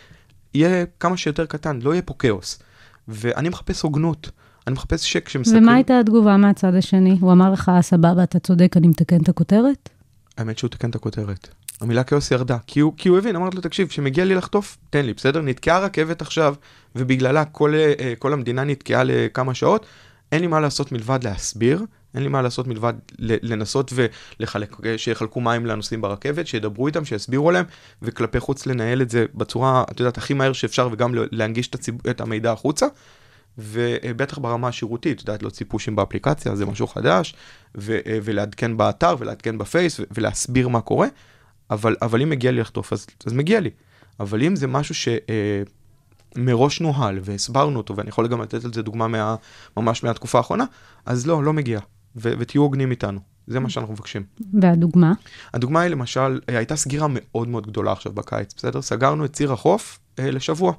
יהיה 0.53 0.85
כמה 0.99 1.17
שיותר 1.17 1.45
קטן, 1.45 1.79
לא 1.81 1.91
יהיה 1.91 2.01
פה 2.01 2.13
כאוס. 2.19 2.59
ואני 3.07 3.49
מחפש 3.49 3.81
הוגנות. 3.81 4.31
אני 4.67 4.73
מחפש 4.73 5.13
שכשמסתכלים... 5.13 5.63
ומה 5.63 5.73
הייתה 5.73 5.99
התגובה 5.99 6.37
מהצד 6.37 6.75
השני? 6.75 7.17
הוא 7.21 7.31
אמר 7.31 7.51
לך, 7.51 7.71
סבבה, 7.81 8.23
אתה 8.23 8.39
צודק, 8.39 8.77
אני 8.77 8.87
מתקן 8.87 9.21
את 9.21 9.29
הכותרת? 9.29 9.89
האמת 10.37 10.57
שהוא 10.57 10.69
תיקן 10.69 10.89
את 10.89 10.95
הכותרת. 10.95 11.47
המילה 11.81 12.03
כאוס 12.03 12.31
ירדה, 12.31 12.57
כי 12.67 12.79
הוא, 12.79 12.93
כי 12.97 13.09
הוא 13.09 13.17
הבין, 13.17 13.35
אמרתי 13.35 13.55
לו, 13.55 13.61
תקשיב, 13.61 13.87
כשמגיע 13.87 14.25
לי 14.25 14.35
לחטוף, 14.35 14.77
תן 14.89 15.05
לי, 15.05 15.13
בסדר? 15.13 15.41
נתקעה 15.41 15.79
רכבת 15.79 16.21
עכשיו, 16.21 16.55
ובגללה 16.95 17.45
כל, 17.45 17.73
אה, 17.75 18.13
כל 18.19 18.33
המדינה 18.33 18.63
נתקעה 18.63 19.03
לכמה 19.03 19.53
שעות, 19.53 19.85
אין 20.31 20.41
לי 20.41 20.47
מה 20.47 20.59
לעשות 20.59 20.91
מלבד 20.91 21.19
להסביר, 21.23 21.85
אין 22.15 22.23
לי 22.23 22.29
מה 22.29 22.41
לעשות 22.41 22.67
מלבד 22.67 22.93
לנסות 23.19 23.93
ולחלק, 23.95 24.75
שיחלקו 24.97 25.41
מים 25.41 25.65
לנוסעים 25.65 26.01
ברכבת, 26.01 26.47
שידברו 26.47 26.87
איתם, 26.87 27.05
שיסבירו 27.05 27.51
להם, 27.51 27.65
וכלפי 28.01 28.39
חוץ 28.39 28.65
לנהל 28.65 29.01
את 29.01 29.09
זה 29.09 29.25
בצורה, 29.33 29.83
את 29.91 29.99
יודעת, 29.99 30.17
הכי 30.17 30.33
מהר 30.33 30.53
שאפשר, 30.53 30.89
וגם 30.91 31.11
להנגיש 31.31 31.67
את, 31.67 31.75
הציב, 31.75 31.95
את 32.09 32.21
המידע 32.21 32.51
החוצה. 32.51 32.85
ובטח 33.57 34.37
ברמה 34.37 34.67
השירותית, 34.67 35.15
את 35.15 35.21
יודעת, 35.21 35.41
להוציא 35.41 35.65
פושים 35.69 35.95
באפליקציה, 35.95 36.55
זה 36.55 36.65
משהו 36.65 36.87
חדש, 36.87 37.35
ו- 37.77 37.99
ולעדכן 38.23 38.77
באתר, 38.77 39.15
ולעדכן 39.19 39.57
בפייס, 39.57 39.99
ולהסביר 40.11 40.67
מה 40.67 40.81
קורה, 40.81 41.07
אבל, 41.71 41.95
אבל 42.01 42.21
אם 42.21 42.29
מגיע 42.29 42.51
לי 42.51 42.61
לחטוף, 42.61 42.93
אז, 42.93 43.07
אז 43.25 43.33
מגיע 43.33 43.59
לי. 43.59 43.69
אבל 44.19 44.43
אם 44.43 44.55
זה 44.55 44.67
משהו 44.67 45.13
שמראש 46.35 46.81
נוהל, 46.81 47.19
והסברנו 47.23 47.77
אותו, 47.77 47.95
ואני 47.95 48.09
יכול 48.09 48.27
גם 48.27 48.41
לתת 48.41 48.65
על 48.65 48.73
זה 48.73 48.81
דוגמה 48.81 49.07
מה, 49.07 49.35
ממש 49.77 50.03
מהתקופה 50.03 50.37
האחרונה, 50.37 50.65
אז 51.05 51.27
לא, 51.27 51.43
לא 51.43 51.53
מגיע. 51.53 51.79
ו- 52.15 52.33
ותהיו 52.39 52.61
הוגנים 52.61 52.91
איתנו. 52.91 53.19
זה 53.47 53.59
מה 53.59 53.69
שאנחנו 53.69 53.93
מבקשים. 53.93 54.23
והדוגמה? 54.61 55.13
הדוגמה 55.53 55.81
היא 55.81 55.91
למשל, 55.91 56.39
אה, 56.49 56.57
הייתה 56.57 56.75
סגירה 56.75 57.07
מאוד 57.09 57.47
מאוד 57.47 57.67
גדולה 57.67 57.91
עכשיו 57.91 58.11
בקיץ, 58.13 58.53
בסדר? 58.57 58.81
סגרנו 58.81 59.25
את 59.25 59.33
ציר 59.33 59.53
החוף 59.53 59.99
אה, 60.19 60.31
לשבוע. 60.31 60.73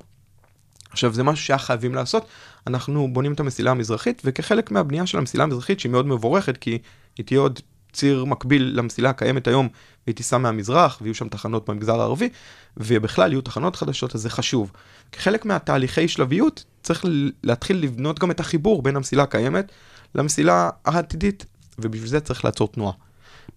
עכשיו, 0.90 1.12
זה 1.12 1.22
משהו 1.22 1.44
שהיה 1.44 1.58
חייבים 1.58 1.94
לעשות. 1.94 2.26
אנחנו 2.66 3.08
בונים 3.12 3.32
את 3.32 3.40
המסילה 3.40 3.70
המזרחית, 3.70 4.22
וכחלק 4.24 4.70
מהבנייה 4.70 5.06
של 5.06 5.18
המסילה 5.18 5.44
המזרחית, 5.44 5.80
שהיא 5.80 5.92
מאוד 5.92 6.06
מבורכת, 6.06 6.56
כי 6.56 6.78
היא 7.18 7.26
תהיה 7.26 7.40
עוד 7.40 7.60
ציר 7.92 8.24
מקביל 8.24 8.72
למסילה 8.74 9.10
הקיימת 9.10 9.46
היום, 9.46 9.68
והיא 10.06 10.16
תיסע 10.16 10.38
מהמזרח, 10.38 10.98
ויהיו 11.02 11.14
שם 11.14 11.28
תחנות 11.28 11.70
במגזר 11.70 12.00
הערבי, 12.00 12.28
ובכלל 12.76 13.32
יהיו 13.32 13.40
תחנות 13.40 13.76
חדשות, 13.76 14.14
אז 14.14 14.20
זה 14.20 14.30
חשוב. 14.30 14.72
כחלק 15.12 15.44
מהתהליכי 15.44 16.08
שלביות, 16.08 16.64
צריך 16.82 17.04
להתחיל 17.42 17.76
לבנות 17.82 18.18
גם 18.18 18.30
את 18.30 18.40
החיבור 18.40 18.82
בין 18.82 18.96
המסילה 18.96 19.22
הקיימת 19.22 19.72
למסילה 20.14 20.70
העתידית, 20.84 21.46
ובשביל 21.78 22.08
זה 22.08 22.20
צריך 22.20 22.44
לעצור 22.44 22.68
תנועה. 22.68 22.92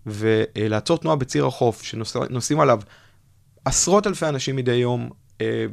ולעצור 0.05 0.97
תנועה 0.97 1.15
בציר 1.15 1.45
החוף, 1.45 1.83
שנוסעים 1.83 2.59
עליו 2.59 2.79
עשרות 3.65 4.07
אלפי 4.07 4.25
אנשים 4.25 4.55
מדי 4.55 4.73
יום, 4.73 5.09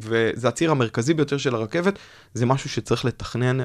וזה 0.00 0.48
הציר 0.48 0.70
המרכזי 0.70 1.14
ביותר 1.14 1.36
של 1.36 1.54
הרכבת, 1.54 1.98
זה 2.34 2.46
משהו 2.46 2.70
שצריך 2.70 3.04
לתכנן, 3.04 3.58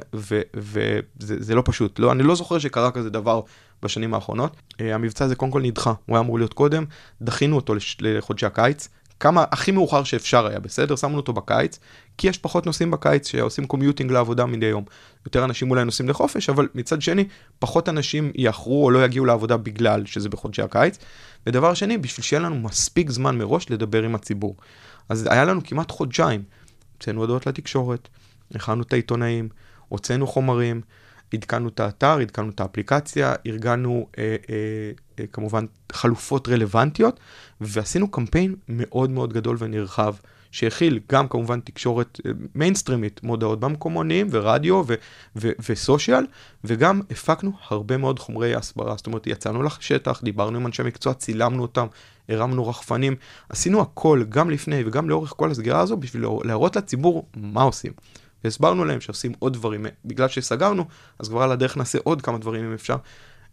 וזה 0.54 1.56
לא 1.56 1.63
פשוט. 1.66 2.00
לא, 2.00 2.12
אני 2.12 2.24
לא 2.24 2.36
זוכר 2.36 2.60
שקרה 2.60 2.92
כזה 2.92 3.10
דבר 3.10 3.42
בשנים 3.84 4.13
האחרונות. 4.13 4.56
אה, 4.82 4.96
המבצע 4.96 5.25
הזה 5.25 5.36
קודם 5.36 5.51
כל 5.51 5.62
נדחה, 5.62 5.94
הוא 6.06 6.16
היה 6.16 6.22
אמור 6.24 6.38
להיות 6.39 6.54
קודם, 6.54 6.86
דחינו 7.22 7.56
אותו 7.56 7.74
לחודשי 8.01 8.46
הקיץ, 8.46 8.89
כמה, 9.20 9.46
הכי 9.51 9.72
מאוחר 9.72 10.04
שאפשר 10.04 10.48
היה, 10.48 10.60
בסדר? 10.60 10.96
שמנו 10.96 11.18
אותו 11.18 11.34
בקיץ, 11.34 11.80
כי 12.18 12.27
יש 12.27 12.38
פחות 12.38 12.66
נוסעים 12.66 12.92
בקיץ 12.92 13.27
שעושים 13.27 13.66
קומיוטינג 13.66 14.12
לעבודה 14.12 14.46
מדי 14.46 14.66
יום. 14.66 14.84
יותר 15.25 15.46
אנשים 15.46 15.72
אולי 15.72 15.86
נוסעים 15.86 16.10
לחופש, 16.10 16.50
אבל 16.50 16.68
מצד 16.75 17.01
שני, 17.01 17.25
פחות 17.60 17.89
אנשים 17.89 18.32
יאחרו 18.36 18.86
או 18.86 18.92
לא 18.92 19.06
יגיעו 19.06 19.25
לעבודה 19.25 19.58
בגלל 19.58 20.06
שזה 20.06 20.30
בחודשי 20.30 20.62
הקיץ. 20.62 20.98
ודבר 21.48 21.74
שני, 21.74 21.98
בשביל 21.98 22.24
שיהיה 22.24 22.39
לנו 22.39 22.56
מספיק 22.56 23.10
זמן 23.10 23.38
מראש 23.38 23.72
לדבר 23.72 24.04
עם 24.04 24.16
הציבור. 24.16 24.56
אז 25.10 25.28
היה 25.32 25.46
לנו 25.46 25.64
כמעט 25.64 25.92
חודשיים. 25.92 26.44
הוצאנו 26.98 27.22
הודעות 27.22 27.48
לתקשורת, 27.48 28.10
הכנו 28.56 28.82
את 28.82 28.94
העיתונאים, 28.94 29.50
הוצאנו 29.88 30.28
חומרים, 30.28 30.82
עדכנו 31.34 31.70
את 31.70 31.80
האתר, 31.80 32.20
עדכנו 32.20 32.50
את 32.50 32.60
האפליקציה, 32.60 33.34
ארגנו 33.46 34.08
אה, 34.18 34.24
אה, 34.24 34.92
אה, 35.20 35.28
כמובן 35.28 35.66
חלופות 35.92 36.48
רלוונטיות, 36.48 37.20
ועשינו 37.62 38.12
קמפיין 38.12 38.56
מאוד 38.70 39.10
מאוד 39.10 39.34
גדול 39.34 39.58
ונרחב, 39.60 40.16
שהכיל 40.51 41.00
גם 41.12 41.27
כמובן 41.27 41.60
תקשורת 41.60 42.20
אה, 42.25 42.32
מיינסטרימית, 42.56 43.24
מודעות 43.24 43.60
במקומונים 43.60 44.27
ורדיו 44.32 44.84
ו- 44.88 44.94
ו- 45.36 45.51
וסושיאל, 45.70 46.25
וגם 46.63 47.01
הפקנו 47.12 47.51
הרבה 47.68 47.98
מאוד 47.98 48.20
חומרי 48.20 48.56
הסברה, 48.56 48.98
זאת 48.98 49.08
אומרת 49.08 49.27
יצאנו 49.27 49.63
לשטח, 49.63 50.22
דיברנו 50.24 50.58
עם 50.58 50.66
אנשי 50.66 50.84
מקצוע, 50.84 51.13
צילמנו 51.13 51.62
אותם, 51.62 51.88
הרמנו 52.30 52.68
רחפנים, 52.68 53.16
עשינו 53.50 53.82
הכל 53.82 54.24
גם 54.30 54.50
לפני 54.50 54.84
וגם 54.86 55.10
לאורך 55.10 55.34
כל 55.38 55.51
הסגירה 55.51 55.80
הזו 55.80 55.98
בשביל 55.98 56.25
להראות 56.44 56.75
לציבור 56.75 57.25
מה 57.36 57.62
עושים. 57.62 57.92
והסברנו 58.44 58.86
להם 58.86 59.01
שעושים 59.01 59.32
עוד 59.39 59.54
דברים, 59.54 59.86
בגלל 60.06 60.27
שסגרנו, 60.27 60.86
אז 61.20 61.30
כבר 61.30 61.42
על 61.42 61.51
הדרך 61.51 61.77
נעשה 61.77 62.00
עוד 62.04 62.22
כמה 62.22 62.38
דברים 62.38 62.66
אם 62.66 62.74
אפשר. 62.74 62.96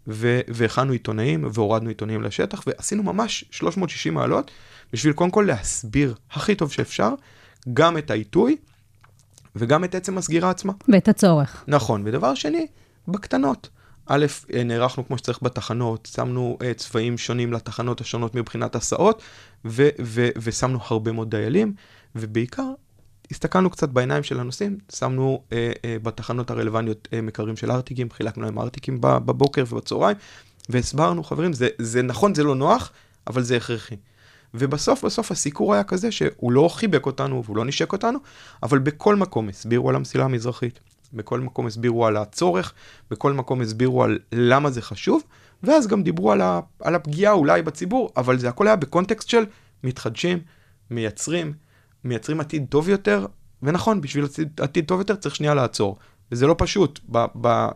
והכנו 0.07 0.93
עיתונאים 0.93 1.45
והורדנו 1.53 1.89
עיתונאים 1.89 2.23
לשטח 2.23 2.63
ועשינו 2.67 3.03
ממש 3.03 3.45
360 3.51 4.15
מעלות 4.15 4.51
בשביל 4.93 5.13
קודם 5.13 5.31
כל 5.31 5.45
להסביר 5.49 6.15
הכי 6.31 6.55
טוב 6.55 6.73
שאפשר 6.73 7.15
גם 7.75 7.99
את 7.99 8.11
העיתוי 8.11 8.57
וגם 9.57 9.85
את 9.85 9.95
עצם 9.95 10.19
הסגירה 10.19 10.51
עצמה. 10.51 10.73
ואת 10.89 11.09
הצורך. 11.09 11.65
נכון, 11.69 12.03
ודבר 12.05 12.35
שני, 12.35 12.67
בקטנות. 13.09 13.69
א', 14.07 14.27
נערכנו 14.65 15.07
כמו 15.07 15.19
שצריך 15.19 15.43
בתחנות, 15.43 16.09
שמנו 16.13 16.59
uh, 16.61 16.75
צבעים 16.75 17.19
שונים 17.19 17.53
לתחנות 17.53 18.01
השונות 18.01 18.35
מבחינת 18.35 18.75
הסעות, 18.75 19.23
ו- 19.65 19.89
ו- 20.03 20.29
ושמנו 20.37 20.79
הרבה 20.83 21.13
מאוד 21.13 21.31
דיילים, 21.31 21.75
ובעיקר 22.17 22.73
הסתכלנו 23.31 23.71
קצת 23.71 23.89
בעיניים 23.89 24.23
של 24.23 24.41
הנוסעים, 24.41 24.79
שמנו 24.95 25.43
אה, 25.53 25.73
אה, 25.85 25.97
בתחנות 26.03 26.51
הרלוונטיות 26.51 27.09
אה, 27.13 27.21
מקררים 27.21 27.57
של 27.57 27.71
ארטיקים, 27.71 28.11
חילקנו 28.11 28.45
להם 28.45 28.59
ארטיקים 28.59 28.99
בבוקר 29.01 29.65
ובצהריים, 29.71 30.17
והסברנו, 30.69 31.25
חברים, 31.25 31.53
זה, 31.53 31.69
זה 31.79 32.03
נכון, 32.03 32.35
זה 32.35 32.43
לא 32.43 32.55
נוח, 32.55 32.93
אבל 33.27 33.43
זה 33.43 33.57
הכרחי. 33.57 33.97
ובסוף, 34.55 35.05
בסוף 35.05 35.31
הסיקור 35.31 35.75
היה 35.75 35.85
כזה 35.85 36.13
שהוא 36.13 36.53
לא 36.53 36.69
חיבק 36.69 37.07
אותנו 37.07 37.45
והוא 37.45 37.57
לא 37.57 37.65
נשק 37.65 37.93
אותנו, 37.93 38.19
אבל 38.63 38.79
בכל 38.79 39.17
מקום 39.17 39.49
הסבירו 39.49 39.89
על 39.89 39.97
המסילה 39.97 40.25
המזרחית, 40.25 40.81
בכל 41.13 41.41
מקום 41.41 41.67
הסבירו 41.67 42.07
על 42.07 42.17
הצורך, 42.17 42.73
בכל 43.11 43.33
מקום 43.33 43.61
הסבירו 43.61 44.05
על 44.05 44.19
למה 44.33 44.71
זה 44.71 44.83
חשוב, 44.83 45.23
ואז 45.63 45.87
גם 45.87 46.03
דיברו 46.03 46.33
על, 46.33 46.41
ה, 46.41 46.61
על 46.81 46.95
הפגיעה 46.95 47.33
אולי 47.33 47.63
בציבור, 47.63 48.13
אבל 48.17 48.39
זה 48.39 48.49
הכל 48.49 48.67
היה 48.67 48.77
בקונטקסט 48.77 49.29
של 49.29 49.45
מתחדשים, 49.85 50.39
מייצרים, 50.91 51.53
מייצרים 52.05 52.41
עתיד 52.41 52.67
טוב 52.69 52.89
יותר, 52.89 53.27
ונכון, 53.63 54.01
בשביל 54.01 54.25
עתיד, 54.25 54.61
עתיד 54.61 54.85
טוב 54.85 54.99
יותר 54.99 55.15
צריך 55.15 55.35
שנייה 55.35 55.55
לעצור. 55.55 55.97
וזה 56.33 56.47
לא 56.47 56.55
פשוט, 56.59 57.01
ב, 57.11 57.25
ב, 57.41 57.69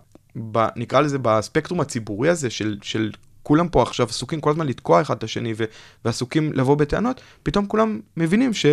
ב, 0.53 0.67
נקרא 0.77 1.01
לזה 1.01 1.19
בספקטרום 1.23 1.81
הציבורי 1.81 2.29
הזה 2.29 2.51
של, 2.51 2.79
של 2.83 3.11
כולם 3.43 3.69
פה 3.69 3.83
עכשיו 3.83 4.07
עסוקים 4.07 4.41
כל 4.41 4.51
הזמן 4.51 4.67
לתקוע 4.67 5.01
אחד 5.01 5.17
את 5.17 5.25
השני 5.25 5.55
ו, 5.57 5.65
ועסוקים 6.05 6.53
לבוא 6.53 6.75
בטענות, 6.75 7.21
פתאום 7.43 7.67
כולם 7.67 8.01
מבינים 8.17 8.55
ש... 8.55 8.67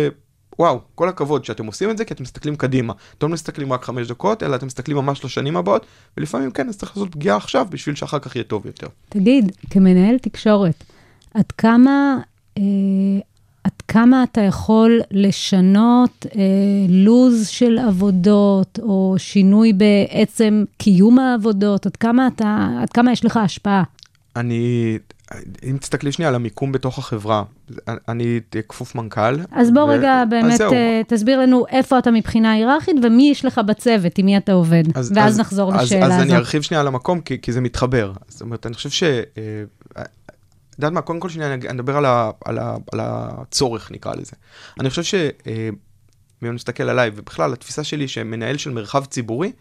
וואו, 0.58 0.80
כל 0.94 1.08
הכבוד 1.08 1.44
שאתם 1.44 1.66
עושים 1.66 1.90
את 1.90 1.98
זה 1.98 2.04
כי 2.04 2.14
אתם 2.14 2.22
מסתכלים 2.22 2.56
קדימה. 2.56 2.92
אתם 3.18 3.26
לא 3.26 3.32
מסתכלים 3.32 3.72
רק 3.72 3.84
חמש 3.84 4.08
דקות, 4.08 4.42
אלא 4.42 4.56
אתם 4.56 4.66
מסתכלים 4.66 4.96
ממש 4.96 5.24
לשנים 5.24 5.56
הבאות, 5.56 5.86
ולפעמים 6.16 6.50
כן, 6.50 6.68
אז 6.68 6.76
צריך 6.76 6.96
לעשות 6.96 7.12
פגיעה 7.12 7.36
עכשיו 7.36 7.66
בשביל 7.70 7.94
שאחר 7.94 8.18
כך 8.18 8.36
יהיה 8.36 8.44
טוב 8.44 8.66
יותר. 8.66 8.86
תגיד, 9.08 9.52
כמנהל 9.70 10.18
תקשורת, 10.18 10.84
עד 11.34 11.52
כמה 11.52 12.16
אה, 12.58 12.62
עד 13.66 13.82
כמה 13.88 14.22
אתה 14.22 14.40
יכול 14.40 15.00
לשנות 15.10 16.26
אה, 16.36 16.40
לוז 16.88 17.48
של 17.48 17.78
עבודות, 17.78 18.78
או 18.82 19.14
שינוי 19.18 19.72
בעצם 19.72 20.64
קיום 20.78 21.18
העבודות? 21.18 21.86
עד 21.86 21.96
כמה, 21.96 22.26
אתה, 22.26 22.68
עד 22.82 22.90
כמה 22.90 23.12
יש 23.12 23.24
לך 23.24 23.36
השפעה? 23.36 23.82
אני, 24.36 24.98
אם 25.70 25.76
תסתכלי 25.80 26.12
שנייה 26.12 26.28
על 26.28 26.34
המיקום 26.34 26.72
בתוך 26.72 26.98
החברה, 26.98 27.42
אני 28.08 28.40
כפוף 28.68 28.94
מנכ"ל. 28.94 29.36
אז 29.52 29.70
בוא 29.70 29.82
ו- 29.82 29.86
רגע 29.86 30.22
אז 30.22 30.28
באמת. 30.30 30.60
אה, 30.60 31.00
תסביר 31.08 31.40
לנו 31.40 31.64
איפה 31.70 31.98
אתה 31.98 32.10
מבחינה 32.10 32.52
היררכית 32.52 32.96
ומי 33.02 33.28
יש 33.30 33.44
לך 33.44 33.58
בצוות, 33.66 34.18
עם 34.18 34.26
מי 34.26 34.36
אתה 34.36 34.52
עובד. 34.52 34.84
אז- 34.94 35.12
ואז 35.16 35.32
אז- 35.34 35.40
נחזור 35.40 35.74
אז- 35.74 35.82
לשאלה 35.86 36.06
אז 36.06 36.12
הזאת. 36.12 36.22
אני 36.26 36.36
ארחיב 36.36 36.62
שנייה 36.62 36.80
על 36.80 36.86
המקום, 36.86 37.20
כי, 37.20 37.40
כי 37.42 37.52
זה 37.52 37.60
מתחבר. 37.60 38.12
זאת 38.28 38.40
אומרת, 38.40 38.66
אני 38.66 38.74
חושב 38.74 38.90
ש... 38.90 39.02
אה, 39.02 40.02
יודעת 40.78 40.92
מה, 40.92 41.00
קודם 41.00 41.20
כל 41.20 41.28
שנייה, 41.28 41.54
אני 41.54 41.70
אדבר 41.70 41.96
על, 41.96 42.04
ה, 42.04 42.30
על, 42.44 42.58
ה, 42.58 42.76
על 42.92 43.00
הצורך, 43.02 43.90
נקרא 43.90 44.14
לזה. 44.14 44.32
אני 44.80 44.90
חושב 44.90 45.02
ש... 45.02 45.14
אה, 45.14 45.68
אם 46.42 46.48
אני 46.48 46.54
מסתכל 46.54 46.82
עליי, 46.82 47.10
ובכלל, 47.14 47.52
התפיסה 47.52 47.84
שלי 47.84 48.08
שמנהל 48.08 48.56
של 48.56 48.70
מרחב 48.70 49.04
ציבורי, 49.04 49.52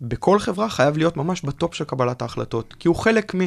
בכל 0.00 0.38
חברה 0.38 0.68
חייב 0.68 0.98
להיות 0.98 1.16
ממש 1.16 1.42
בטופ 1.42 1.74
של 1.74 1.84
קבלת 1.84 2.22
ההחלטות. 2.22 2.74
כי 2.78 2.88
הוא 2.88 2.96
חלק 2.96 3.34
מ... 3.34 3.38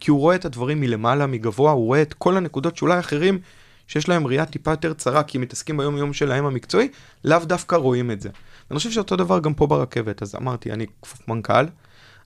כי 0.00 0.10
הוא 0.10 0.20
רואה 0.20 0.36
את 0.36 0.44
הדברים 0.44 0.80
מלמעלה, 0.80 1.26
מגבוה, 1.26 1.72
הוא 1.72 1.86
רואה 1.86 2.02
את 2.02 2.14
כל 2.14 2.36
הנקודות 2.36 2.76
שאולי 2.76 2.98
אחרים, 2.98 3.38
שיש 3.86 4.08
להם 4.08 4.26
ראייה 4.26 4.46
טיפה 4.46 4.70
יותר 4.70 4.92
צרה, 4.92 5.22
כי 5.22 5.38
הם 5.38 5.42
מתעסקים 5.42 5.76
ביום-יום 5.76 6.12
שלהם 6.12 6.46
המקצועי, 6.46 6.88
לאו 7.24 7.38
דווקא 7.38 7.76
רואים 7.76 8.10
את 8.10 8.20
זה. 8.20 8.28
אני 8.70 8.76
חושב 8.78 8.90
שאותו 8.90 9.16
דבר 9.16 9.38
גם 9.38 9.54
פה 9.54 9.66
ברכבת, 9.66 10.22
אז 10.22 10.34
אמרתי, 10.34 10.72
אני 10.72 10.86
כפוף 11.02 11.28
מנכ"ל, 11.28 11.64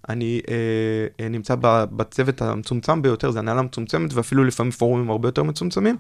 אני 0.08 0.40
אה, 0.48 0.54
אה, 1.20 1.28
נמצא 1.28 1.54
בצוות 1.96 2.42
המצומצם 2.42 3.02
ביותר, 3.02 3.30
זה 3.30 3.38
הנהלה 3.38 3.62
מצומצמת, 3.62 4.14
ואפילו 4.14 4.44
לפעמים 4.44 4.72
פורומים 4.72 5.10
הרבה 5.10 5.28
יותר 5.28 5.42
מצומצמים, 5.42 5.96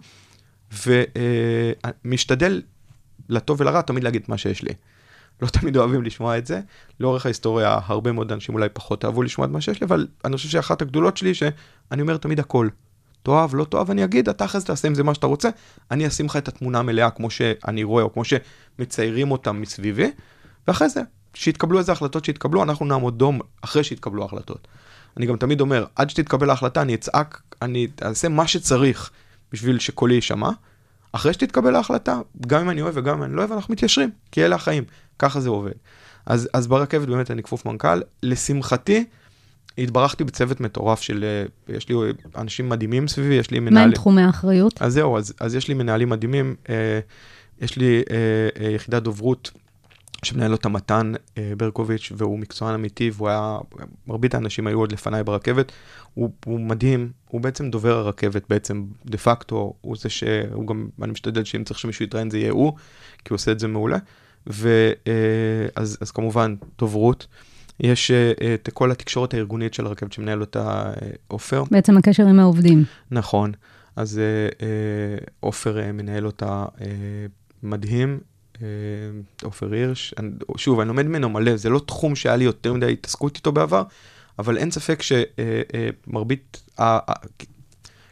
ומשתדל, 2.04 2.62
לטוב 3.28 3.60
ולרע, 3.60 3.80
תמיד 3.82 4.04
להגיד 4.04 4.22
מה 4.28 4.38
שיש 4.38 4.62
לי. 4.62 4.72
לא 5.42 5.48
תמיד 5.48 5.76
אוהבים 5.76 6.02
לשמוע 6.02 6.38
את 6.38 6.46
זה. 6.46 6.60
לאורך 7.00 7.26
ההיסטוריה, 7.26 7.78
הרבה 7.86 8.12
מאוד 8.12 8.32
אנשים 8.32 8.54
אולי 8.54 8.68
פחות 8.72 9.04
אהבו 9.04 9.22
לשמוע 9.22 9.46
את 9.46 9.52
מה 9.52 9.60
שיש 9.60 9.80
לי, 9.80 9.86
אבל 9.86 10.06
אני 10.24 10.36
חושב 10.36 10.48
שאחת 10.48 10.82
הגדולות 10.82 11.16
שלי, 11.16 11.34
שאני 11.34 12.02
אומר 12.02 12.16
תמיד 12.16 12.40
הכל. 12.40 12.68
תאהב, 13.22 13.54
לא 13.54 13.64
תאהב, 13.64 13.90
אני 13.90 14.04
אגיד, 14.04 14.28
אתה 14.28 14.44
אחרי 14.44 14.60
זה 14.60 14.66
תעשה 14.66 14.88
עם 14.88 14.94
זה 14.94 15.02
מה 15.02 15.14
שאתה 15.14 15.26
רוצה, 15.26 15.48
אני 15.90 16.06
אשים 16.06 16.26
לך 16.26 16.36
את 16.36 16.48
התמונה 16.48 16.78
המלאה 16.78 17.10
כמו 17.10 17.30
שאני 17.30 17.82
רואה, 17.82 18.04
או 18.04 18.12
כמו 18.12 18.22
שמציירים 18.24 19.30
אותה 19.30 19.52
מסביבי, 19.52 20.10
ואחרי 20.68 20.88
זה, 20.88 21.02
שיתקבלו 21.34 21.78
איזה 21.78 21.92
החלטות 21.92 22.24
שיתקבלו, 22.24 22.62
אנחנו 22.62 22.86
נעמוד 22.86 23.18
דום 23.18 23.40
אחרי 23.62 23.84
שיתקבלו 23.84 24.22
ההחלטות. 24.22 24.68
אני 25.16 25.26
גם 25.26 25.36
תמיד 25.36 25.60
אומר, 25.60 25.84
עד 25.96 26.10
שתתקבל 26.10 26.50
ההחלטה, 26.50 26.82
אני 26.82 26.94
אצעק, 26.94 27.42
אני 27.62 27.86
אעשה 28.02 28.28
מה 28.28 28.46
שצריך 28.46 29.10
בשביל 29.52 29.78
שקולי 29.78 30.14
יישמע. 30.14 30.50
אחרי 31.12 31.32
שתתקבל 31.32 31.76
ההחלטה, 31.76 32.20
גם 32.46 32.60
אם 32.60 32.70
אני 32.70 32.82
אוהב 32.82 32.96
וגם 32.96 33.16
אם 33.16 33.22
אני 33.22 33.34
לא 33.34 33.40
אוהב, 33.40 33.52
אנחנו 33.52 33.72
מתיישרים, 33.72 34.10
כי 34.32 34.44
אלה 34.44 34.56
החיים, 34.56 34.84
ככה 35.18 35.40
זה 35.40 35.48
עובד. 35.48 35.72
אז, 36.26 36.48
אז 36.54 36.66
ברכבת 36.66 37.08
באמת 37.08 37.30
אני 37.30 37.42
כפוף 37.42 37.66
מנכ"ל. 37.66 38.00
לשמחתי, 38.22 39.04
התברכתי 39.78 40.24
בצוות 40.24 40.60
מטורף 40.60 41.00
של, 41.00 41.24
אה, 41.24 41.74
יש 41.76 41.88
לי 41.88 41.94
אנשים 42.36 42.68
מדהימים 42.68 43.08
סביבי, 43.08 43.34
יש 43.34 43.50
לי 43.50 43.60
מה 43.60 43.70
מנהלים. 43.70 43.88
עם 43.88 43.94
תחומי 43.94 44.22
האחריות? 44.22 44.82
אז 44.82 44.92
זהו, 44.92 45.18
אז, 45.18 45.32
אז 45.40 45.54
יש 45.54 45.68
לי 45.68 45.74
מנהלים 45.74 46.08
מדהימים, 46.08 46.54
אה, 46.68 47.00
יש 47.60 47.76
לי 47.76 48.02
אה, 48.10 48.64
אה, 48.64 48.70
יחידת 48.70 49.02
דוברות 49.02 49.50
שמנהל 50.22 50.52
אותה 50.52 50.68
מתן 50.68 51.12
אה, 51.38 51.52
ברקוביץ', 51.56 52.12
והוא 52.16 52.38
מקצוען 52.38 52.74
אמיתי, 52.74 53.10
והוא 53.14 53.28
היה, 53.28 53.58
מרבית 54.06 54.34
האנשים 54.34 54.66
היו 54.66 54.78
עוד 54.78 54.92
לפניי 54.92 55.24
ברכבת, 55.24 55.72
הוא, 56.14 56.30
הוא 56.44 56.60
מדהים, 56.60 57.10
הוא 57.28 57.40
בעצם 57.40 57.70
דובר 57.70 57.98
הרכבת 57.98 58.42
בעצם, 58.48 58.84
דה 59.06 59.18
פקטו, 59.18 59.74
הוא 59.80 59.96
זה 59.96 60.08
שהוא 60.08 60.66
גם, 60.66 60.88
אני 61.02 61.12
משתדל 61.12 61.44
שאם 61.44 61.64
צריך 61.64 61.80
שמישהו 61.80 62.04
יתראיין 62.04 62.30
זה 62.30 62.38
יהיה 62.38 62.52
הוא, 62.52 62.72
כי 63.18 63.26
הוא 63.30 63.36
עושה 63.36 63.52
את 63.52 63.60
זה 63.60 63.68
מעולה, 63.68 63.98
ואז 64.46 65.98
אז 66.00 66.10
כמובן 66.10 66.54
דוברות. 66.78 67.26
יש 67.80 68.10
אה, 68.10 68.54
את 68.54 68.68
כל 68.72 68.90
התקשורת 68.90 69.34
הארגונית 69.34 69.74
של 69.74 69.86
הרכבת 69.86 70.12
שמנהל 70.12 70.40
אותה 70.40 70.92
אה, 71.02 71.08
עופר, 71.28 71.64
בעצם 71.70 71.96
הקשר 71.96 72.26
עם 72.26 72.40
העובדים. 72.40 72.84
נכון, 73.10 73.52
אז 73.96 74.18
אה, 74.18 74.24
אה, 74.66 75.16
עופר 75.40 75.80
אה, 75.80 75.92
מנהל 75.92 76.26
אותה 76.26 76.64
אה, 76.80 76.86
מדהים, 77.62 78.08
אה, 78.10 78.29
עופר 79.42 79.72
הירש. 79.72 80.14
שוב, 80.56 80.80
אני 80.80 80.88
לומד 80.88 81.06
ממנו 81.06 81.28
מלא, 81.28 81.56
זה 81.56 81.68
לא 81.68 81.80
תחום 81.86 82.16
שהיה 82.16 82.36
לי 82.36 82.44
יותר 82.44 82.72
מדי 82.72 82.92
התעסקות 82.92 83.36
איתו 83.36 83.52
בעבר, 83.52 83.82
אבל 84.38 84.58
אין 84.58 84.70
ספק 84.70 85.02
שמרבית, 85.02 86.62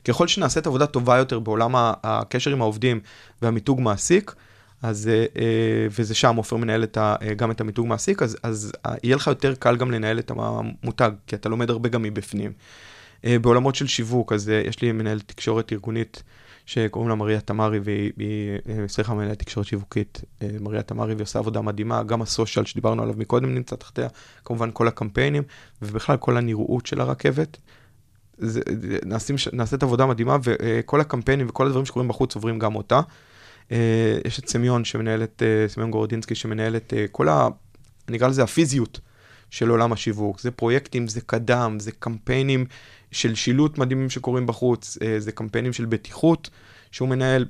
ככל 0.04 0.28
שנעשית 0.28 0.66
עבודה 0.66 0.86
טובה 0.86 1.16
יותר 1.16 1.38
בעולם 1.38 1.72
הקשר 1.76 2.50
עם 2.50 2.60
העובדים 2.60 3.00
והמיתוג 3.42 3.80
מעסיק, 3.80 4.34
אז, 4.82 5.08
אה, 5.08 5.14
אה, 5.42 5.86
וזה 5.90 6.14
שם, 6.14 6.36
עופר 6.36 6.56
מנהל 6.56 6.82
את 6.82 6.96
ה, 6.96 7.16
אה, 7.22 7.34
גם 7.34 7.50
את 7.50 7.60
המיתוג 7.60 7.86
מעסיק, 7.86 8.22
אז, 8.22 8.36
אז 8.42 8.72
אה, 8.86 8.94
יהיה 9.02 9.16
לך 9.16 9.26
יותר 9.26 9.54
קל 9.54 9.76
גם 9.76 9.90
לנהל 9.90 10.18
את 10.18 10.30
המותג, 10.30 11.10
כי 11.26 11.36
אתה 11.36 11.48
לומד 11.48 11.70
הרבה 11.70 11.88
גם 11.88 12.02
מבפנים. 12.02 12.52
אה, 13.24 13.38
בעולמות 13.38 13.74
של 13.74 13.86
שיווק, 13.86 14.32
אז 14.32 14.48
אה, 14.50 14.62
יש 14.66 14.82
לי 14.82 14.92
מנהלת 14.92 15.28
תקשורת 15.28 15.72
ארגונית 15.72 16.22
שקוראים 16.68 17.08
לה 17.08 17.14
מריה 17.14 17.40
תמרי, 17.40 17.78
והיא, 17.78 18.12
היא, 18.16 18.58
אה, 18.68 18.88
סליחה, 18.88 19.14
מנהלת 19.14 19.38
תקשורת 19.38 19.66
שיווקית, 19.66 20.20
אה, 20.42 20.48
מריה 20.60 20.82
תמרי, 20.82 21.14
והיא 21.14 21.22
עושה 21.22 21.38
עבודה 21.38 21.60
מדהימה, 21.60 22.02
גם 22.02 22.22
הסושיאל 22.22 22.64
שדיברנו 22.64 23.02
עליו 23.02 23.14
מקודם 23.18 23.54
נמצא 23.54 23.76
תחתיה, 23.76 24.08
כמובן 24.44 24.70
כל 24.72 24.88
הקמפיינים, 24.88 25.42
ובכלל 25.82 26.16
כל 26.16 26.36
הנראות 26.36 26.86
של 26.86 27.00
הרכבת. 27.00 27.58
זה, 28.38 28.60
נעשים, 29.04 29.36
נעשית 29.52 29.82
עבודה 29.82 30.06
מדהימה, 30.06 30.36
וכל 30.42 31.00
הקמפיינים 31.00 31.46
וכל 31.48 31.66
הדברים 31.66 31.86
שקורים 31.86 32.08
בחוץ 32.08 32.34
עוברים 32.34 32.58
גם 32.58 32.74
אותה. 32.74 33.00
אה, 33.72 34.18
יש 34.26 34.38
את 34.38 34.48
סמיון 34.48 34.84
שמנהלת, 34.84 35.42
אה, 35.42 35.68
סמיון 35.68 35.90
גורדינסקי 35.90 36.34
שמנהלת 36.34 36.94
אה, 36.94 37.04
כל 37.12 37.28
ה... 37.28 37.48
אני 38.08 38.16
אקרא 38.16 38.28
לזה 38.28 38.42
הפיזיות 38.42 39.00
של 39.50 39.68
עולם 39.68 39.92
השיווק. 39.92 40.40
זה 40.40 40.50
פרויקטים, 40.50 41.08
זה 41.08 41.20
קדם, 41.20 41.76
זה 41.80 41.92
קמפיינים 41.92 42.66
של 43.12 43.34
שילוט 43.34 43.78
מדהימים 43.78 44.10
שקורים 44.10 44.46
בחוץ, 44.46 44.98
אה, 45.02 45.20
זה 45.20 45.32
קמפיינים 45.32 45.72
של 45.72 45.84
בטיחות 45.84 46.50
שהוא 46.92 47.08
מנהל 47.08 47.46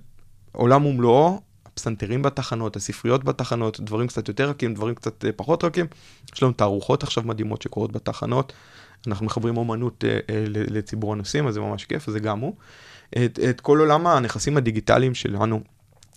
עולם 0.52 0.86
ומלואו, 0.86 1.40
הפסנתרים 1.66 2.22
בתחנות, 2.22 2.76
הספריות 2.76 3.24
בתחנות, 3.24 3.80
דברים 3.80 4.06
קצת 4.06 4.28
יותר 4.28 4.50
רכים, 4.50 4.74
דברים 4.74 4.94
קצת 4.94 5.24
אה, 5.24 5.32
פחות 5.32 5.64
רכים. 5.64 5.86
יש 6.34 6.42
לנו 6.42 6.52
תערוכות 6.52 7.02
עכשיו 7.02 7.24
מדהימות 7.24 7.62
שקורות 7.62 7.92
בתחנות. 7.92 8.52
אנחנו 9.06 9.26
מחברים 9.26 9.56
אומנות 9.56 10.04
אה, 10.04 10.44
לציבור 10.48 11.12
הנוסעים, 11.12 11.46
אז 11.46 11.54
זה 11.54 11.60
ממש 11.60 11.84
כיף, 11.84 12.08
אז 12.08 12.12
זה 12.14 12.20
גם 12.20 12.40
הוא. 12.40 12.54
את, 13.24 13.38
את 13.50 13.60
כל 13.60 13.78
עולם 13.78 14.06
הנכסים 14.06 14.56
הדיגיטליים 14.56 15.14
שלנו 15.14 15.60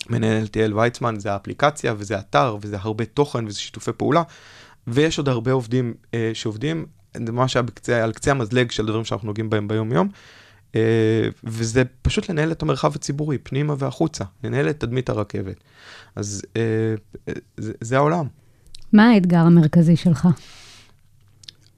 מנהל 0.09 0.47
תיאל 0.47 0.73
ויצמן, 0.73 1.19
זה 1.19 1.33
האפליקציה 1.33 1.93
וזה 1.97 2.19
אתר 2.19 2.57
וזה 2.61 2.77
הרבה 2.79 3.05
תוכן 3.05 3.47
וזה 3.47 3.59
שיתופי 3.59 3.91
פעולה. 3.97 4.23
ויש 4.87 5.17
עוד 5.17 5.29
הרבה 5.29 5.51
עובדים 5.51 5.93
אה, 6.13 6.31
שעובדים, 6.33 6.85
זה 7.17 7.31
ממש 7.31 7.55
היה 7.55 7.63
בקצה, 7.63 8.03
על 8.03 8.11
קצה 8.11 8.31
המזלג 8.31 8.71
של 8.71 8.85
דברים 8.85 9.05
שאנחנו 9.05 9.27
נוגעים 9.27 9.49
בהם 9.49 9.67
ביום-יום. 9.67 10.09
אה, 10.75 10.81
וזה 11.43 11.83
פשוט 12.01 12.29
לנהל 12.29 12.51
את 12.51 12.61
המרחב 12.61 12.95
הציבורי, 12.95 13.37
פנימה 13.37 13.75
והחוצה, 13.77 14.23
לנהל 14.43 14.69
את 14.69 14.79
תדמית 14.79 15.09
הרכבת. 15.09 15.55
אז 16.15 16.41
אה, 16.55 17.31
זה, 17.57 17.73
זה 17.81 17.97
העולם. 17.97 18.27
מה 18.93 19.09
האתגר 19.09 19.37
המרכזי 19.39 19.95
שלך? 19.95 20.27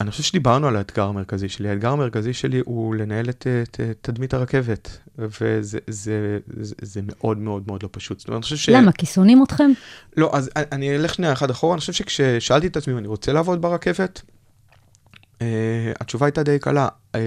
אני 0.02 0.12
חושב 0.12 0.24
שדיברנו 0.24 0.68
על 0.68 0.76
האתגר 0.76 1.04
המרכזי 1.04 1.50
שלי. 1.50 1.70
האתגר 1.70 1.90
המרכזי 1.92 2.34
שלי 2.34 2.62
הוא 2.66 2.96
לנהל 2.96 3.30
את, 3.30 3.48
את, 3.64 3.80
את 3.92 3.98
תדמית 4.02 4.34
הרכבת, 4.34 4.98
וזה 5.18 5.80
זה, 5.88 6.40
זה, 6.60 6.76
זה 6.82 7.02
מאוד 7.04 7.38
מאוד 7.38 7.64
מאוד 7.68 7.84
לא 7.84 7.90
פשוט. 7.92 8.20
זאת 8.20 8.28
אומרת, 8.28 8.38
אני 8.38 8.44
חושב 8.44 8.56
ש... 8.56 8.70
למה? 8.70 8.92
כי 8.92 9.06
שונאים 9.06 9.44
אתכם? 9.44 9.72
לא, 10.18 10.32
אז 10.34 10.50
אני- 10.56 10.66
אני 10.72 10.96
אלך 10.96 11.14
שנייה 11.14 11.34
אחד 11.34 11.50
אחורה, 11.50 11.74
אני 11.74 11.80
חושב 11.80 11.94
שכששאלתי 11.94 12.68
את 12.68 12.78
עצמי 12.78 12.94
אם 12.94 12.98
אני 12.98 13.08
רוצה 13.08 13.34
לעבוד 13.34 13.62
ברכבת, 13.62 14.22
התשובה 16.00 16.26
הייתה 16.26 16.44
די 16.44 16.60
קלה, 16.60 16.88
אה, 17.16 17.20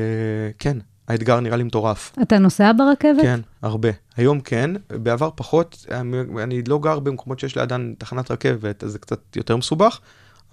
כן, 0.58 0.78
האתגר 1.08 1.40
נראה 1.40 1.56
לי 1.56 1.62
מטורף. 1.62 2.12
אתה 2.22 2.38
נוסע 2.38 2.72
ברכבת? 2.72 3.22
כן, 3.22 3.40
הרבה. 3.62 3.88
היום 4.16 4.40
כן, 4.40 4.70
בעבר 4.90 5.30
פחות, 5.34 5.86
אני, 5.90 6.42
אני 6.42 6.62
לא 6.62 6.78
גר 6.78 6.98
במקומות 6.98 7.38
שיש 7.38 7.58
לידן 7.58 7.94
תחנת 7.98 8.30
רכבת, 8.30 8.84
אז 8.84 8.92
זה 8.92 8.98
קצת 8.98 9.36
יותר 9.36 9.56
מסובך, 9.56 10.00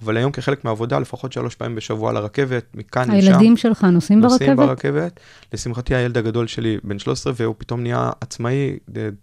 אבל 0.03 0.17
היום 0.17 0.31
כחלק 0.31 0.65
מהעבודה, 0.65 0.99
לפחות 0.99 1.33
שלוש 1.33 1.55
פעמים 1.55 1.75
בשבוע 1.75 2.13
לרכבת, 2.13 2.65
מכאן 2.73 3.03
לשם. 3.03 3.11
הילדים 3.11 3.57
שלך 3.57 3.83
נוסעים 3.83 4.19
נוסעים 4.19 4.55
ברכבת? 4.55 4.67
ברכבת. 4.67 5.19
לשמחתי 5.53 5.95
הילד 5.95 6.17
הגדול 6.17 6.47
שלי 6.47 6.77
בן 6.83 6.99
13 6.99 7.33
והוא 7.35 7.55
פתאום 7.57 7.81
נהיה 7.81 8.11
עצמאי, 8.21 8.77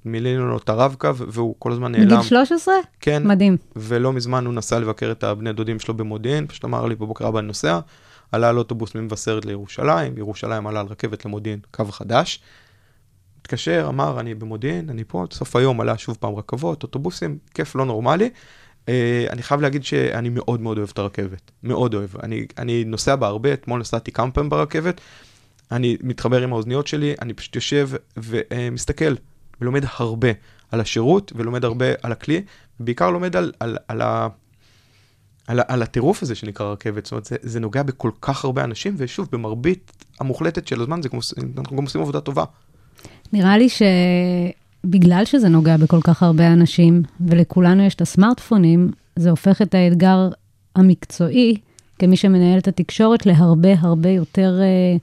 מילאנו 0.04 0.48
לו 0.48 0.56
את 0.56 0.68
הרב-קו 0.68 1.16
והוא 1.16 1.54
כל 1.58 1.72
הזמן 1.72 1.92
נעלם. 1.92 2.06
מגיל 2.06 2.22
13? 2.22 2.74
כן, 3.00 3.26
מדהים. 3.26 3.56
ולא 3.76 4.12
מזמן 4.12 4.46
הוא 4.46 4.54
נסע 4.54 4.78
לבקר 4.78 5.10
את 5.12 5.24
הבני 5.24 5.52
דודים 5.52 5.78
שלו 5.78 5.94
במודיעין, 5.94 6.46
פשוט 6.46 6.64
אמר 6.64 6.86
לי 6.86 6.94
בבוקר 6.94 7.26
הבא 7.26 7.38
אני 7.38 7.46
נוסע, 7.46 7.78
עלה 8.32 8.48
על 8.48 8.58
אוטובוס 8.58 8.94
ממבשרת 8.94 9.44
לירושלים, 9.44 10.18
ירושלים 10.18 10.66
עלה 10.66 10.80
על 10.80 10.86
רכבת 10.86 11.24
למודיעין, 11.24 11.60
קו 11.70 11.84
חדש. 11.84 12.40
התקשר, 13.40 13.86
אמר 13.88 14.20
אני 14.20 14.34
במודיעין, 14.34 14.90
אני 14.90 15.04
פה, 15.04 15.24
סוף 15.32 15.56
היום 15.56 15.80
עלה 15.80 15.98
שוב 15.98 16.16
פעם 16.20 16.34
רכבות, 16.34 16.82
אוטובוסים, 16.82 17.38
כיף 17.54 17.74
לא 17.74 17.84
נורמלי. 17.86 18.30
Uh, 18.86 18.90
אני 19.30 19.42
חייב 19.42 19.60
להגיד 19.60 19.84
שאני 19.84 20.28
מאוד 20.28 20.60
מאוד 20.60 20.78
אוהב 20.78 20.90
את 20.92 20.98
הרכבת, 20.98 21.50
מאוד 21.62 21.94
אוהב. 21.94 22.16
אני, 22.22 22.46
אני 22.58 22.84
נוסע 22.84 23.16
בה 23.16 23.26
הרבה, 23.26 23.52
אתמול 23.52 23.80
נסעתי 23.80 24.12
כמה 24.12 24.30
פעמים 24.30 24.50
ברכבת, 24.50 25.00
אני 25.72 25.96
מתחבר 26.02 26.42
עם 26.42 26.52
האוזניות 26.52 26.86
שלי, 26.86 27.14
אני 27.22 27.34
פשוט 27.34 27.56
יושב 27.56 27.90
ומסתכל 28.16 29.14
ולומד 29.60 29.84
הרבה 29.96 30.28
על 30.72 30.80
השירות 30.80 31.32
ולומד 31.36 31.64
הרבה 31.64 31.86
על 32.02 32.12
הכלי, 32.12 32.42
ובעיקר 32.80 33.10
לומד 33.10 33.36
על, 33.36 33.52
על, 33.60 33.76
על, 33.88 34.02
ה, 34.02 34.28
על, 35.50 35.60
על 35.68 35.82
הטירוף 35.82 36.22
הזה 36.22 36.34
שנקרא 36.34 36.66
רכבת, 36.66 37.04
זאת 37.04 37.12
אומרת, 37.12 37.24
זה, 37.24 37.36
זה 37.42 37.60
נוגע 37.60 37.82
בכל 37.82 38.10
כך 38.20 38.44
הרבה 38.44 38.64
אנשים, 38.64 38.94
ושוב, 38.96 39.28
במרבית 39.32 39.92
המוחלטת 40.20 40.68
של 40.68 40.80
הזמן, 40.80 41.00
כמו, 41.10 41.20
אנחנו 41.58 41.76
גם 41.76 41.84
עושים 41.84 42.00
עבודה 42.00 42.20
טובה. 42.20 42.44
נראה 43.32 43.58
לי 43.58 43.68
שבגלל 43.68 45.24
שזה 45.24 45.48
נוגע 45.48 45.76
בכל 45.76 46.00
כך 46.04 46.22
הרבה 46.22 46.52
אנשים, 46.52 47.02
ולכולנו 47.20 47.82
יש 47.82 47.94
את 47.94 48.00
הסמארטפונים, 48.00 48.90
זה 49.16 49.30
הופך 49.30 49.62
את 49.62 49.74
האתגר 49.74 50.28
המקצועי, 50.76 51.56
כמי 51.98 52.16
שמנהל 52.16 52.58
את 52.58 52.68
התקשורת, 52.68 53.26
להרבה 53.26 53.74
הרבה 53.78 54.08
יותר 54.08 54.60
אה, 54.60 54.96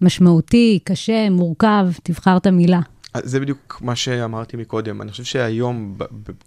משמעותי, 0.00 0.78
קשה, 0.84 1.30
מורכב, 1.30 1.86
תבחר 2.02 2.36
את 2.36 2.46
המילה. 2.46 2.80
זה 3.16 3.40
בדיוק 3.40 3.78
מה 3.80 3.96
שאמרתי 3.96 4.56
מקודם, 4.56 5.02
אני 5.02 5.10
חושב 5.10 5.24
שהיום, 5.24 5.98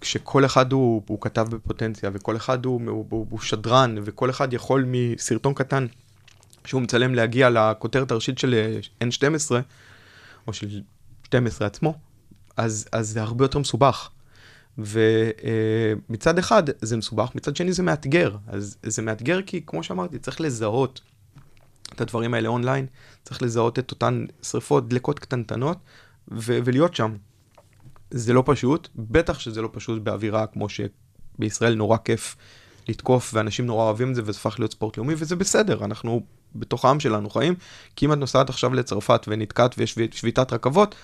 כשכל 0.02 0.45
אחד 0.45 0.71
הוא, 0.71 1.04
הוא 1.08 1.21
כתב 1.21 1.47
בפוטנציה, 1.49 2.10
וכל 2.13 2.36
אחד 2.36 2.65
הוא, 2.65 2.82
הוא, 2.88 3.28
הוא, 3.30 3.39
שדרן, 3.39 3.95
וכל 4.04 4.30
אחד 4.30 4.54
יכול 4.54 4.86
מסרטון 4.88 5.54
קטן 5.54 5.86
שהוא 6.65 6.82
מצלם 6.82 7.15
להגיע 7.15 7.49
לכותרת 7.49 8.12
הראשית 8.12 8.38
של 8.38 8.54
אה, 8.54 9.08
N12, 9.08 9.52
או 10.47 10.54
של 10.54 10.82
12 11.23 11.67
עצמו, 11.67 11.93
אז, 12.58 12.88
אז 12.91 13.10
זה 13.10 13.21
הרבה 13.21 13.45
יותר 13.45 13.60
מסובך. 13.60 14.10
ומצד 14.78 16.38
אחד 16.39 16.63
זה 16.82 16.97
מסובך, 16.97 17.36
מצד 17.36 17.56
שני 17.56 17.73
זה 17.73 17.84
מאתגר. 17.84 18.38
אז 18.47 18.78
זה 18.84 19.02
מאתגר 19.02 19.41
כי, 19.41 19.62
כמו 19.65 19.84
שאמרתי, 19.84 20.19
צריך 20.19 20.41
לזהות 20.41 21.02
את 21.95 22.02
הדברים 22.02 22.34
האלה 22.34 22.49
אונליין, 22.49 22.86
צריך 23.23 23.41
לזהות 23.41 23.80
את 23.80 23.91
אותן 23.91 24.26
שריפות, 24.43 24.89
דלקות 24.89 25.19
קטנטנות, 25.19 25.78
ו- 26.31 26.59
ולהיות 26.65 26.95
שם. 26.95 27.15
זה 28.12 28.33
לא 28.33 28.43
פשוט, 28.45 28.89
בטח 28.95 29.39
שזה 29.39 29.62
לא 29.62 29.69
פשוט 29.71 30.01
באווירה 30.01 30.47
כמו 30.47 30.67
שבישראל 30.69 31.75
נורא 31.75 31.97
כיף 31.97 32.36
לתקוף, 32.88 33.31
ואנשים 33.33 33.65
נורא 33.65 33.83
אוהבים 33.83 34.09
את 34.09 34.15
זה, 34.15 34.21
וזה 34.25 34.31
הפך 34.39 34.55
להיות 34.59 34.71
ספורט 34.71 34.97
לאומי, 34.97 35.13
וזה 35.17 35.36
בסדר, 35.36 35.86
אנחנו 35.86 36.21
בתוך 36.55 36.86
העם 36.86 36.99
שלנו 36.99 37.29
חיים, 37.29 37.55
כי 37.95 38.05
אם 38.05 38.13
את 38.13 38.17
נוסעת 38.17 38.49
עכשיו 38.49 38.73
לצרפת 38.73 39.25
ונתקעת 39.27 39.75
ויש 39.77 39.91
שבי- 39.91 40.07
שביתת 40.12 40.53
רכבות, 40.53 40.95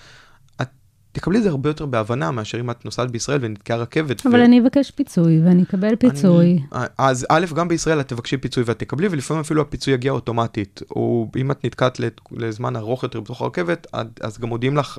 תקבלי 1.12 1.38
את 1.38 1.42
זה 1.42 1.48
הרבה 1.48 1.70
יותר 1.70 1.86
בהבנה 1.86 2.30
מאשר 2.30 2.60
אם 2.60 2.70
את 2.70 2.84
נוסעת 2.84 3.10
בישראל 3.10 3.38
ונתקעה 3.42 3.76
רכבת. 3.76 4.26
אבל 4.26 4.40
ו- 4.40 4.44
אני 4.44 4.60
אבקש 4.60 4.90
פיצוי, 4.90 5.40
ואני 5.44 5.62
אקבל 5.62 5.96
פיצוי. 5.96 6.60
אני, 6.72 6.84
אז 6.98 7.26
א', 7.28 7.46
גם 7.54 7.68
בישראל 7.68 8.00
את 8.00 8.08
תבקשי 8.08 8.36
פיצוי 8.36 8.64
ואת 8.66 8.78
תקבלי, 8.78 9.08
ולפעמים 9.10 9.40
אפילו 9.40 9.62
הפיצוי 9.62 9.94
יגיע 9.94 10.12
אוטומטית. 10.12 10.80
או 10.90 11.30
אם 11.36 11.50
את 11.50 11.64
נתקעת 11.64 12.00
לזמן 12.32 12.76
ארוך 12.76 13.02
יותר 13.02 13.20
בתוך 13.20 13.42
הרכבת, 13.42 13.86
אז- 14.20 14.38
גם 14.38 14.48
מודיעים 14.48 14.76
לך, 14.76 14.98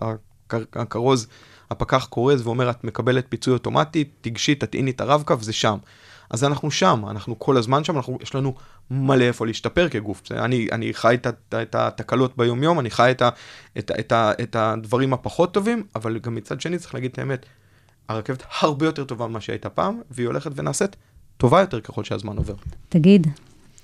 הכ- 0.54 0.56
הכרוז, 0.76 1.28
הפקח 1.72 2.08
כורז 2.10 2.48
ואומר, 2.48 2.70
את 2.70 2.84
מקבלת 2.84 3.26
פיצוי 3.30 3.54
אוטומטי, 3.54 4.04
תיגשי, 4.04 4.56
תטעיני 4.56 4.92
את 4.92 5.02
הרב-קו, 5.02 5.36
זה 5.42 5.54
שם. 5.54 5.78
אז 6.30 6.44
אנחנו 6.44 6.72
שם, 6.72 7.02
אנחנו 7.10 7.40
כל 7.40 7.58
הזמן 7.58 7.84
שם, 7.84 7.96
אנחנו, 7.98 8.18
יש 8.22 8.36
לנו 8.36 8.54
מלא 8.94 9.24
איפה 9.24 9.46
להשתפר 9.46 9.90
כגוף. 9.90 10.22
אני, 10.32 10.68
אני 10.72 10.94
חי 10.94 11.16
את, 11.16 11.26
ה- 11.26 11.62
את 11.62 11.76
התקלות 11.76 12.38
ביום-יום, 12.38 12.80
אני 12.80 12.90
חי 12.90 13.12
את, 13.12 13.22
את, 13.78 13.92
את, 14.00 14.12
ה, 14.12 14.32
את 14.42 14.56
הדברים 14.56 15.14
הפחות 15.14 15.54
טובים, 15.54 15.84
אבל 15.96 16.20
גם 16.20 16.36
מצד 16.36 16.62
שני 16.62 16.78
צריך 16.78 16.94
להגיד 16.94 17.12
את 17.12 17.20
האמת, 17.20 17.46
הרכבת 18.10 18.44
הרבה 18.62 18.86
יותר 18.86 19.04
טובה 19.04 19.28
ממה 19.28 19.42
שהייתה 19.42 19.70
פעם, 19.70 20.02
והיא 20.12 20.28
הולכת 20.28 20.52
ונעשית 20.56 20.96
טובה 21.38 21.60
יותר 21.62 21.82
ככל 21.82 22.04
שהזמן 22.04 22.38
עובר. 22.38 22.54
תגיד, 22.90 23.28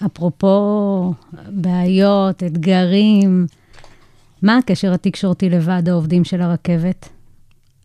אפרופו 0.06 1.14
בעיות, 1.48 2.44
אתגרים, 2.44 3.48
מה 4.42 4.58
הקשר 4.58 4.94
התקשורתי 4.94 5.50
לוועד 5.50 5.90
העובדים 5.90 6.24
של 6.24 6.42
הרכבת? 6.42 7.10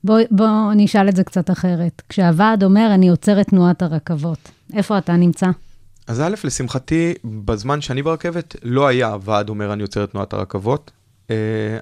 בוא, 0.04 0.18
בוא 0.30 0.72
אני 0.72 0.84
אשאל 0.84 1.08
את 1.08 1.16
זה 1.16 1.24
קצת 1.24 1.50
אחרת. 1.50 2.02
כשהוועד 2.08 2.64
אומר, 2.64 2.90
אני 2.94 3.08
עוצר 3.08 3.40
את 3.40 3.46
תנועת 3.46 3.82
הרכבות, 3.82 4.50
איפה 4.74 4.98
אתה 4.98 5.16
נמצא? 5.16 5.46
אז 6.06 6.20
א', 6.20 6.34
לשמחתי, 6.44 7.14
בזמן 7.24 7.80
שאני 7.80 8.02
ברכבת, 8.02 8.56
לא 8.62 8.86
היה 8.86 9.16
ועד 9.22 9.48
אומר 9.48 9.72
אני 9.72 9.82
עוצר 9.82 10.04
את 10.04 10.10
תנועת 10.10 10.32
הרכבות. 10.32 10.90
Uh, 11.28 11.32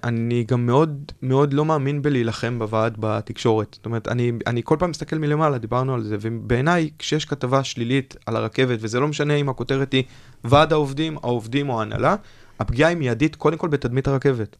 אני 0.05 0.45
גם 0.45 0.67
מאוד 0.67 1.13
מאוד 1.23 1.53
לא 1.53 1.65
מאמין 1.65 2.03
בלהילחם 2.03 2.59
בוועד 2.59 2.97
בתקשורת. 2.99 3.75
זאת 3.75 3.87
אומרת, 3.87 4.09
אני, 4.09 4.33
אני 4.47 4.61
כל 4.65 4.77
פעם 4.79 4.91
מסתכל 4.91 5.19
מלמעלה, 5.19 5.59
דיברנו 5.59 5.95
על 5.95 6.03
זה, 6.03 6.17
ובעיניי, 6.21 6.91
כשיש 6.99 7.25
כתבה 7.25 7.65
שלילית 7.65 8.17
על 8.27 8.37
הרכבת, 8.37 8.79
וזה 8.83 9.01
לא 9.01 9.09
משנה 9.09 9.35
אם 9.35 9.49
הכותרת 9.49 9.93
היא 9.93 10.05
ועד 10.45 10.73
העובדים, 10.73 11.17
העובדים 11.23 11.69
או 11.69 11.79
ההנהלה, 11.79 12.17
הפגיעה 12.59 12.89
היא 12.89 12.97
מיידית 12.97 13.37
קודם 13.37 13.57
כל 13.57 13.69
בתדמית 13.69 14.09
הרכבת. 14.09 14.57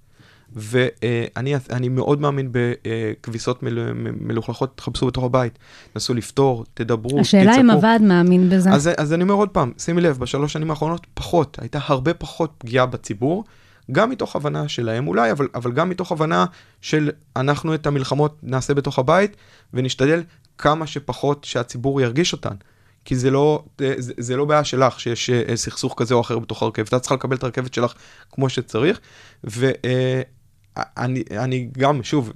ואני 0.53 1.55
אני 1.71 1.89
מאוד 1.89 2.21
מאמין 2.21 2.53
בכביסות 2.53 3.63
מל, 3.63 3.93
מלוכלכות, 4.21 4.77
תחפשו 4.77 5.07
בתוך 5.07 5.25
הבית, 5.25 5.59
נסו 5.97 6.15
לפתור, 6.15 6.65
תדברו, 6.75 7.21
השאלה 7.21 7.57
אם 7.57 7.63
תצעקו. 7.63 7.73
הוועד 7.73 8.03
מאמין 8.03 8.51
בזה. 8.51 8.71
אז, 8.71 8.91
אז 8.97 9.13
אני 9.13 9.23
אומר 9.23 9.35
עוד 9.35 9.49
פעם, 9.49 9.73
שימי 9.79 10.01
לב, 10.01 10.19
בשלוש 10.19 10.53
שנים 10.53 10.71
האחרונות 10.71 11.07
פחות, 11.15 11.59
הייתה 11.61 11.79
הרבה 11.83 12.15
פחות 12.15 12.53
פגיעה 12.59 12.87
בציבור, 12.87 13.45
גם 13.93 14.11
מתוך 14.11 14.37
הבנה 14.37 14.69
שלהם 14.69 15.09
אולי, 15.09 15.33
אבל, 15.33 15.49
אבל 15.55 15.73
גם 15.73 15.89
מתוך 15.89 16.13
הבנה 16.13 16.45
של 16.81 17.11
אנחנו 17.37 17.75
את 17.75 17.87
המלחמות 17.87 18.39
נעשה 18.43 18.75
בתוך 18.75 18.99
הבית, 18.99 19.37
ונשתדל 19.75 20.23
כמה 20.59 20.87
שפחות 20.87 21.45
שהציבור 21.45 22.01
ירגיש 22.01 22.33
אותן. 22.33 22.55
כי 23.05 23.17
זה 23.17 23.31
לא, 23.31 23.65
זה, 23.79 24.13
זה 24.19 24.37
לא 24.37 24.45
בעיה 24.45 24.65
שלך 24.65 25.01
שיש 25.01 25.31
אה, 25.31 25.57
סכסוך 25.57 25.95
כזה 25.97 26.15
או 26.15 26.21
אחר 26.21 26.39
בתוך 26.39 26.63
הרכבת, 26.63 26.95
את 26.95 27.01
צריכה 27.01 27.15
לקבל 27.15 27.37
את 27.37 27.45
הרכבת 27.45 27.75
שלך 27.75 27.93
כמו 28.33 28.49
שצריך, 28.49 29.01
ואני 29.45 29.71
אני 31.31 31.69
גם, 31.79 32.03
שוב, 32.03 32.33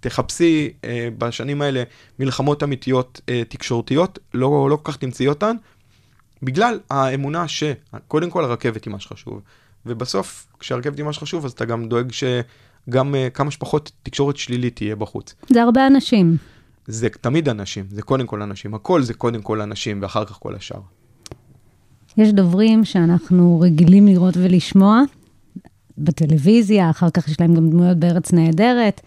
תחפשי 0.00 0.70
אה, 0.84 1.08
בשנים 1.18 1.62
האלה 1.62 1.82
מלחמות 2.18 2.62
אמיתיות 2.62 3.20
אה, 3.28 3.42
תקשורתיות, 3.48 4.18
לא, 4.34 4.66
לא 4.70 4.76
כל 4.76 4.92
כך 4.92 4.98
תמצאי 4.98 5.28
אותן, 5.28 5.56
בגלל 6.42 6.80
האמונה 6.90 7.44
שקודם 7.48 8.30
כל 8.30 8.44
הרכבת 8.44 8.84
היא 8.84 8.92
מה 8.92 9.00
שחשוב, 9.00 9.40
ובסוף 9.86 10.46
כשהרכבת 10.58 10.98
היא 10.98 11.04
מה 11.04 11.12
שחשוב 11.12 11.44
אז 11.44 11.52
אתה 11.52 11.64
גם 11.64 11.88
דואג 11.88 12.12
שגם 12.12 13.14
אה, 13.14 13.30
כמה 13.30 13.50
שפחות 13.50 13.92
תקשורת 14.02 14.36
שלילית 14.36 14.76
תהיה 14.76 14.96
בחוץ. 14.96 15.34
זה 15.52 15.62
הרבה 15.62 15.86
אנשים. 15.86 16.36
זה 16.86 17.08
תמיד 17.20 17.48
אנשים, 17.48 17.84
זה 17.90 18.02
קודם 18.02 18.26
כל 18.26 18.42
אנשים, 18.42 18.74
הכל 18.74 19.02
זה 19.02 19.14
קודם 19.14 19.42
כל 19.42 19.60
אנשים 19.60 20.02
ואחר 20.02 20.24
כך 20.24 20.32
כל 20.32 20.54
השאר. 20.54 20.80
יש 22.16 22.32
דוברים 22.32 22.84
שאנחנו 22.84 23.60
רגילים 23.60 24.06
לראות 24.06 24.36
ולשמוע 24.36 25.00
בטלוויזיה, 25.98 26.90
אחר 26.90 27.10
כך 27.10 27.28
יש 27.28 27.40
להם 27.40 27.54
גם 27.54 27.70
דמויות 27.70 27.96
בארץ 27.96 28.32
נהדרת, 28.32 29.00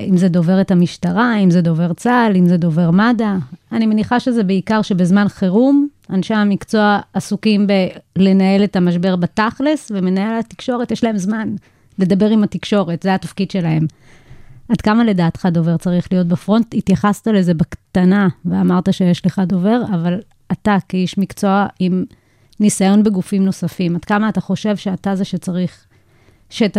אם 0.00 0.16
זה 0.16 0.28
דוברת 0.28 0.70
המשטרה, 0.70 1.38
אם 1.38 1.50
זה 1.50 1.60
דובר 1.60 1.92
צה"ל, 1.92 2.36
אם 2.36 2.48
זה 2.48 2.56
דובר 2.56 2.90
מד"א. 2.90 3.36
אני 3.72 3.86
מניחה 3.86 4.20
שזה 4.20 4.42
בעיקר 4.42 4.82
שבזמן 4.82 5.28
חירום, 5.28 5.88
אנשי 6.10 6.34
המקצוע 6.34 7.00
עסוקים 7.12 7.66
בלנהל 8.16 8.64
את 8.64 8.76
המשבר 8.76 9.16
בתכלס, 9.16 9.92
ומנהל 9.94 10.38
התקשורת 10.38 10.90
יש 10.90 11.04
להם 11.04 11.18
זמן 11.18 11.54
לדבר 11.98 12.28
עם 12.28 12.42
התקשורת, 12.42 13.02
זה 13.02 13.14
התפקיד 13.14 13.50
שלהם. 13.50 13.86
עד 14.68 14.80
כמה 14.80 15.04
לדעתך 15.04 15.48
דובר 15.52 15.76
צריך 15.76 16.08
להיות 16.12 16.26
בפרונט? 16.26 16.74
התייחסת 16.74 17.26
לזה 17.26 17.54
בקטנה 17.54 18.28
ואמרת 18.44 18.94
שיש 18.94 19.26
לך 19.26 19.42
דובר, 19.46 19.82
אבל 19.94 20.20
אתה 20.52 20.76
כאיש 20.88 21.18
מקצוע 21.18 21.66
עם 21.78 22.04
ניסיון 22.60 23.02
בגופים 23.02 23.44
נוספים, 23.44 23.96
עד 23.96 24.04
כמה 24.04 24.28
אתה 24.28 24.40
חושב 24.40 24.76
שאתה 24.76 25.16
זה 25.16 25.24
שצריך, 25.24 25.86
שאת 26.52 26.76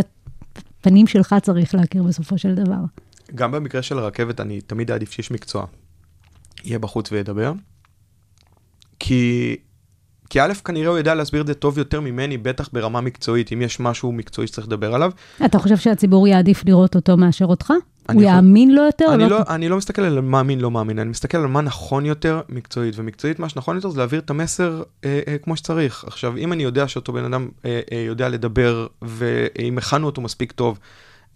הפנים 0.79 1.07
שלך 1.07 1.35
צריך 1.41 1.75
להכיר 1.75 2.03
בסופו 2.03 2.37
של 2.37 2.55
דבר? 2.55 2.79
גם 3.35 3.51
במקרה 3.51 3.81
של 3.81 3.99
הרכבת 3.99 4.39
אני 4.39 4.61
תמיד 4.61 4.91
אעדיף 4.91 5.11
שיש 5.11 5.31
מקצוע. 5.31 5.65
יהיה 6.63 6.79
בחוץ 6.79 7.11
וידבר. 7.11 7.53
כי, 8.99 9.55
כי 10.29 10.41
א', 10.41 10.53
כנראה 10.65 10.89
הוא 10.89 10.97
יודע 10.97 11.15
להסביר 11.15 11.41
את 11.41 11.47
זה 11.47 11.53
טוב 11.53 11.77
יותר 11.77 12.01
ממני, 12.01 12.37
בטח 12.37 12.69
ברמה 12.73 13.01
מקצועית, 13.01 13.53
אם 13.53 13.61
יש 13.61 13.79
משהו 13.79 14.11
מקצועי 14.11 14.47
שצריך 14.47 14.67
לדבר 14.67 14.95
עליו. 14.95 15.11
אתה 15.45 15.59
חושב 15.59 15.77
שהציבור 15.77 16.27
יעדיף 16.27 16.65
לראות 16.65 16.95
אותו 16.95 17.17
מאשר 17.17 17.45
אותך? 17.45 17.73
הוא 18.11 18.21
יכול- 18.21 18.35
יאמין 18.35 18.75
לו 18.75 18.83
יותר? 18.83 19.05
אני 19.13 19.23
לא? 19.23 19.29
לא, 19.29 19.39
אני 19.49 19.69
לא 19.69 19.77
מסתכל 19.77 20.01
על 20.01 20.21
מאמין, 20.21 20.59
לא 20.61 20.71
מאמין, 20.71 20.99
אני 20.99 21.09
מסתכל 21.09 21.37
על 21.37 21.47
מה 21.47 21.61
נכון 21.61 22.05
יותר 22.05 22.41
מקצועית, 22.49 22.93
ומקצועית 22.97 23.39
מה 23.39 23.49
שנכון 23.49 23.75
יותר 23.75 23.89
זה 23.89 23.97
להעביר 23.97 24.19
את 24.19 24.29
המסר 24.29 24.83
אה, 25.05 25.19
אה, 25.27 25.37
כמו 25.37 25.57
שצריך. 25.57 26.03
עכשיו, 26.07 26.37
אם 26.37 26.53
אני 26.53 26.63
יודע 26.63 26.87
שאותו 26.87 27.13
בן 27.13 27.23
אדם 27.25 27.49
אה, 27.65 27.81
אה, 27.91 27.97
יודע 28.07 28.29
לדבר, 28.29 28.87
ואם 29.01 29.77
הכנו 29.77 30.05
אותו 30.05 30.21
מספיק 30.21 30.51
טוב, 30.51 30.79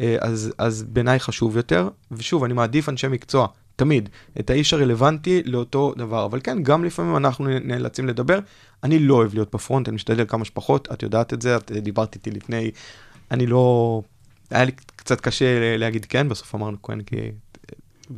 אה, 0.01 0.15
אז, 0.21 0.53
אז 0.58 0.84
בעיניי 0.84 1.19
חשוב 1.19 1.58
יותר, 1.58 1.89
ושוב, 2.12 2.43
אני 2.43 2.53
מעדיף 2.53 2.89
אנשי 2.89 3.08
מקצוע, 3.08 3.47
תמיד, 3.75 4.10
את 4.39 4.49
האיש 4.49 4.73
הרלוונטי 4.73 5.43
לאותו 5.45 5.93
דבר, 5.97 6.25
אבל 6.25 6.39
כן, 6.43 6.63
גם 6.63 6.84
לפעמים 6.84 7.17
אנחנו 7.17 7.47
נאלצים 7.63 8.08
לדבר. 8.08 8.39
אני 8.84 8.99
לא 8.99 9.13
אוהב 9.13 9.34
להיות 9.34 9.56
בפרונט, 9.56 9.88
אני 9.88 9.95
משתדל 9.95 10.25
כמה 10.27 10.45
שפחות, 10.45 10.88
את 10.93 11.03
יודעת 11.03 11.34
את 11.34 11.41
זה, 11.41 11.58
את 11.58 11.71
אה, 11.71 11.80
דיברת 11.80 12.15
איתי 12.15 12.32
לפני, 12.32 12.71
אני 13.32 13.47
לא... 13.47 14.01
היה 14.51 14.65
לי 14.65 14.71
קצת 14.95 15.21
קשה 15.21 15.77
להגיד 15.77 16.05
כן, 16.05 16.29
בסוף 16.29 16.55
אמרנו 16.55 16.81
כן, 16.81 17.01
כי... 17.01 17.15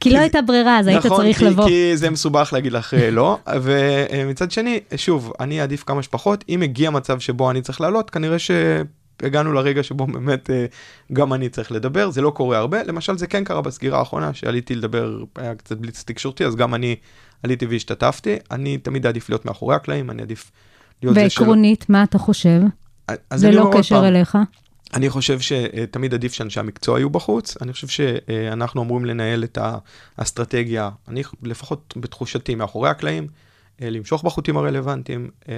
כי 0.00 0.10
לא 0.10 0.18
הייתה 0.18 0.42
ברירה, 0.42 0.78
אז 0.78 0.86
היית 0.86 1.06
נכון, 1.06 1.18
צריך 1.18 1.42
לבוא. 1.42 1.68
כי 1.68 1.96
זה 1.96 2.10
מסובך 2.10 2.50
להגיד 2.52 2.72
לך 2.72 2.94
אה, 2.94 3.10
לא, 3.10 3.38
ומצד 3.62 4.50
שני, 4.50 4.80
שוב, 4.96 5.32
אני 5.40 5.60
אעדיף 5.60 5.84
כמה 5.84 6.02
שפחות, 6.02 6.44
אם 6.48 6.62
הגיע 6.62 6.90
מצב 6.90 7.20
שבו 7.20 7.50
אני 7.50 7.62
צריך 7.62 7.80
לעלות, 7.80 8.10
כנראה 8.10 8.36
שהגענו 8.38 9.52
לרגע 9.52 9.82
שבו 9.82 10.06
באמת 10.06 10.50
אה, 10.50 10.66
גם 11.12 11.32
אני 11.32 11.48
צריך 11.48 11.72
לדבר, 11.72 12.10
זה 12.10 12.20
לא 12.20 12.30
קורה 12.30 12.58
הרבה, 12.58 12.82
למשל 12.82 13.18
זה 13.18 13.26
כן 13.26 13.44
קרה 13.44 13.62
בסגירה 13.62 13.98
האחרונה, 13.98 14.34
שעליתי 14.34 14.74
לדבר, 14.74 15.18
היה 15.36 15.54
קצת 15.54 15.76
בליץ 15.76 16.02
תקשורתי, 16.06 16.44
אז 16.44 16.56
גם 16.56 16.74
אני 16.74 16.96
עליתי 17.42 17.66
והשתתפתי, 17.66 18.36
אני 18.50 18.78
תמיד 18.78 19.06
אעדיף 19.06 19.30
להיות 19.30 19.44
מאחורי 19.44 19.76
הקלעים, 19.76 20.10
אני 20.10 20.22
אעדיף 20.22 20.50
להיות 21.02 21.14
זה 21.14 21.30
שלא... 21.30 21.42
ועקרונית, 21.42 21.86
מה 21.88 22.02
אתה 22.02 22.18
חושב? 22.18 22.60
אז 23.08 23.44
אני 23.44 23.52
זה 23.52 23.58
לא 23.58 23.70
קשר 23.72 24.08
אליך? 24.08 24.38
אני 24.94 25.10
חושב 25.10 25.40
שתמיד 25.40 26.14
עדיף 26.14 26.32
שאנשי 26.32 26.60
המקצוע 26.60 26.98
יהיו 26.98 27.10
בחוץ, 27.10 27.56
אני 27.62 27.72
חושב 27.72 27.88
שאנחנו 27.88 28.82
אמורים 28.82 29.04
לנהל 29.04 29.44
את 29.44 29.58
האסטרטגיה, 30.18 30.90
אני 31.08 31.22
לפחות 31.42 31.94
בתחושתי 31.96 32.54
מאחורי 32.54 32.90
הקלעים, 32.90 33.26
אה, 33.82 33.90
למשוך 33.90 34.24
בחוטים 34.24 34.56
הרלוונטיים, 34.56 35.30
אה, 35.48 35.54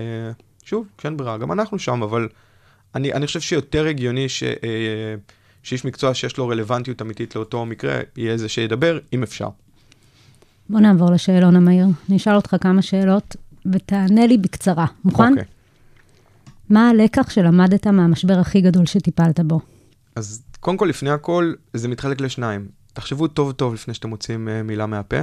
שוב, 0.65 0.87
כשאין 0.99 1.17
ברירה, 1.17 1.39
גם 1.39 1.53
אנחנו 1.53 1.79
שם, 1.79 2.03
אבל 2.03 2.29
אני, 2.95 3.13
אני 3.13 3.27
חושב 3.27 3.41
שיותר 3.41 3.87
הגיוני 3.87 4.29
ש, 4.29 4.43
אה, 4.43 5.15
שאיש 5.63 5.85
מקצוע 5.85 6.15
שיש 6.15 6.37
לו 6.37 6.49
רלוונטיות 6.49 7.03
אמיתית 7.03 7.37
לאותו 7.37 7.67
מקרה, 7.67 8.01
יהיה 8.17 8.37
זה 8.37 8.49
שידבר, 8.49 8.99
אם 9.13 9.23
אפשר. 9.23 9.49
בוא 10.69 10.81
נעבור 10.81 11.11
לשאלון 11.11 11.57
המהיר. 11.57 11.87
אני 12.09 12.17
אשאל 12.17 12.35
אותך 12.35 12.57
כמה 12.61 12.83
שאלות, 12.83 13.37
ותענה 13.73 14.27
לי 14.27 14.39
בקצרה. 14.39 14.87
מוכן? 15.05 15.31
אוקיי. 15.31 15.45
מה 16.71 16.89
הלקח 16.89 17.31
שלמדת 17.31 17.87
מהמשבר 17.87 18.39
הכי 18.39 18.61
גדול 18.61 18.87
שטיפלת 18.87 19.41
בו? 19.41 19.61
אז 20.17 20.43
קודם 20.61 20.77
כל, 20.77 20.87
לפני 20.87 21.11
הכל, 21.11 21.53
זה 21.75 21.89
מתחלק 21.89 22.21
לשניים. 22.21 22.69
תחשבו 22.93 23.29
טוב 23.29 23.53
טוב 23.53 23.75
לפני 23.75 23.95
שאתם 23.95 24.09
מוציאים 24.09 24.49
אה, 24.49 24.63
מילה 24.63 24.87
מהפה, 24.87 25.21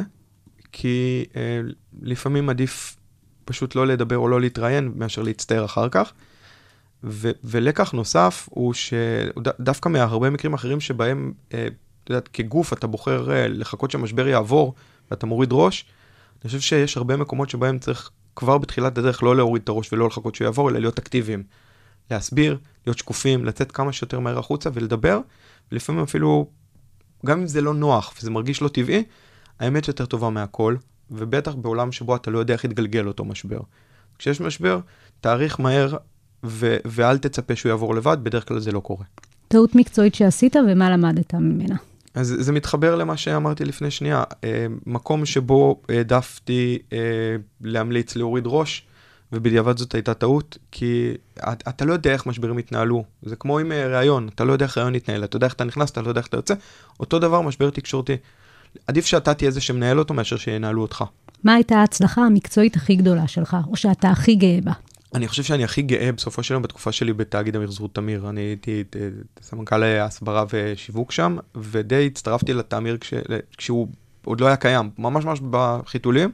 כי 0.71 1.25
אה, 1.35 1.61
לפעמים 2.01 2.49
עדיף 2.49 2.97
פשוט 3.45 3.75
לא 3.75 3.87
לדבר 3.87 4.17
או 4.17 4.27
לא 4.27 4.41
להתראיין 4.41 4.91
מאשר 4.95 5.21
להצטער 5.21 5.65
אחר 5.65 5.89
כך. 5.89 6.13
ו- 7.03 7.31
ולקח 7.43 7.91
נוסף 7.91 8.47
הוא 8.51 8.73
שדווקא 8.73 9.89
מהרבה 9.89 10.29
מקרים 10.29 10.53
אחרים 10.53 10.79
שבהם, 10.79 11.33
אה, 11.53 11.67
את 12.03 12.09
יודעת, 12.09 12.27
כגוף 12.33 12.73
אתה 12.73 12.87
בוחר 12.87 13.31
אה, 13.31 13.47
לחכות 13.47 13.91
שהמשבר 13.91 14.27
יעבור 14.27 14.73
ואתה 15.11 15.25
מוריד 15.25 15.49
ראש, 15.51 15.85
אני 16.41 16.47
חושב 16.47 16.59
שיש 16.59 16.97
הרבה 16.97 17.17
מקומות 17.17 17.49
שבהם 17.49 17.79
צריך 17.79 18.11
כבר 18.35 18.57
בתחילת 18.57 18.97
הדרך 18.97 19.23
לא 19.23 19.35
להוריד 19.35 19.63
את 19.63 19.69
הראש 19.69 19.93
ולא 19.93 20.07
לחכות 20.07 20.35
שהוא 20.35 20.45
יעבור, 20.45 20.69
אלא 20.69 20.79
להיות 20.79 20.99
אקטיביים. 20.99 21.43
להסביר, 22.11 22.57
להיות 22.85 22.97
שקופים, 22.97 23.45
לצאת 23.45 23.71
כמה 23.71 23.93
שיותר 23.93 24.19
מהר 24.19 24.39
החוצה 24.39 24.69
ולדבר, 24.73 25.19
ולפעמים 25.71 26.03
אפילו, 26.03 26.47
גם 27.25 27.39
אם 27.39 27.47
זה 27.47 27.61
לא 27.61 27.73
נוח 27.73 28.13
וזה 28.19 28.31
מרגיש 28.31 28.61
לא 28.61 28.67
טבעי, 28.67 29.03
האמת 29.59 29.87
יותר 29.87 30.05
טובה 30.05 30.29
מהכל, 30.29 30.75
ובטח 31.11 31.55
בעולם 31.55 31.91
שבו 31.91 32.15
אתה 32.15 32.31
לא 32.31 32.39
יודע 32.39 32.53
איך 32.53 32.63
יתגלגל 32.63 33.07
אותו 33.07 33.25
משבר. 33.25 33.59
כשיש 34.17 34.41
משבר, 34.41 34.79
תאריך 35.21 35.59
מהר 35.59 35.97
ו- 36.45 36.77
ואל 36.85 37.17
תצפה 37.17 37.55
שהוא 37.55 37.69
יעבור 37.69 37.95
לבד, 37.95 38.17
בדרך 38.23 38.47
כלל 38.47 38.59
זה 38.59 38.71
לא 38.71 38.79
קורה. 38.79 39.05
טעות 39.47 39.75
מקצועית 39.75 40.15
שעשית 40.15 40.55
ומה 40.55 40.89
למדת 40.89 41.33
ממנה? 41.33 41.75
אז 42.13 42.35
זה 42.39 42.51
מתחבר 42.51 42.95
למה 42.95 43.17
שאמרתי 43.17 43.65
לפני 43.65 43.91
שנייה. 43.91 44.23
אה, 44.43 44.65
מקום 44.85 45.25
שבו 45.25 45.81
העדפתי 45.89 46.77
אה, 46.93 46.97
להמליץ 47.61 48.15
להוריד 48.15 48.43
ראש, 48.47 48.83
ובדיעבד 49.33 49.77
זאת 49.77 49.95
הייתה 49.95 50.13
טעות, 50.13 50.57
כי 50.71 51.11
את- 51.39 51.63
אתה 51.67 51.85
לא 51.85 51.93
יודע 51.93 52.13
איך 52.13 52.25
משברים 52.27 52.59
יתנהלו. 52.59 53.03
זה 53.23 53.35
כמו 53.35 53.59
עם 53.59 53.71
אה, 53.71 53.87
ראיון, 53.87 54.29
אתה 54.35 54.43
לא 54.43 54.53
יודע 54.53 54.65
איך 54.65 54.77
ראיון 54.77 54.95
יתנהל, 54.95 55.23
אתה 55.23 55.35
יודע 55.37 55.45
איך 55.47 55.53
אתה 55.53 55.63
נכנס, 55.63 55.91
אתה 55.91 56.01
לא 56.01 56.07
יודע 56.09 56.19
איך 56.19 56.27
אתה 56.27 56.37
יוצא. 56.37 56.53
אותו 56.99 57.19
דבר 57.19 57.41
משבר 57.41 57.69
תקשורתי. 57.69 58.15
עדיף 58.87 59.05
שאתה 59.05 59.33
תהיה 59.33 59.51
זה 59.51 59.61
שמנהל 59.61 59.99
אותו 59.99 60.13
מאשר 60.13 60.37
שינהלו 60.37 60.81
אותך. 60.81 61.03
מה 61.43 61.53
הייתה 61.53 61.75
ההצלחה 61.75 62.21
המקצועית 62.21 62.75
הכי 62.75 62.95
גדולה 62.95 63.27
שלך, 63.27 63.57
או 63.67 63.75
שאתה 63.75 64.09
הכי 64.09 64.35
גאה 64.35 64.59
בה? 64.63 64.71
אני 65.13 65.27
חושב 65.27 65.43
שאני 65.43 65.63
הכי 65.63 65.81
גאה 65.81 66.11
בסופו 66.11 66.43
של 66.43 66.53
יום 66.53 66.63
בתקופה 66.63 66.91
שלי 66.91 67.13
בתאגיד 67.13 67.55
המחזור 67.55 67.89
תמיר. 67.93 68.29
אני 68.29 68.41
הייתי 68.41 68.83
סמנכ"ל 69.41 69.83
הסברה 69.83 70.45
ושיווק 70.53 71.11
שם, 71.11 71.37
ודי 71.55 72.07
הצטרפתי 72.07 72.53
לתמיר 72.53 72.97
כש, 72.97 73.13
כשהוא 73.57 73.87
עוד 74.25 74.41
לא 74.41 74.47
היה 74.47 74.55
קיים, 74.55 74.89
ממש 74.97 75.25
ממש 75.25 75.39
בחיתולים. 75.49 76.31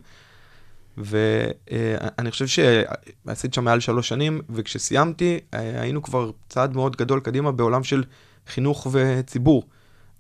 ואני 0.98 2.32
חושב 2.32 2.48
שעשיתי 2.48 3.56
שם 3.56 3.64
מעל 3.64 3.80
שלוש 3.80 4.08
שנים, 4.08 4.42
וכשסיימתי 4.50 5.40
אה, 5.54 5.82
היינו 5.82 6.02
כבר 6.02 6.32
צעד 6.50 6.76
מאוד 6.76 6.96
גדול 6.96 7.20
קדימה 7.20 7.52
בעולם 7.52 7.84
של 7.84 8.04
חינוך 8.48 8.88
וציבור. 8.92 9.64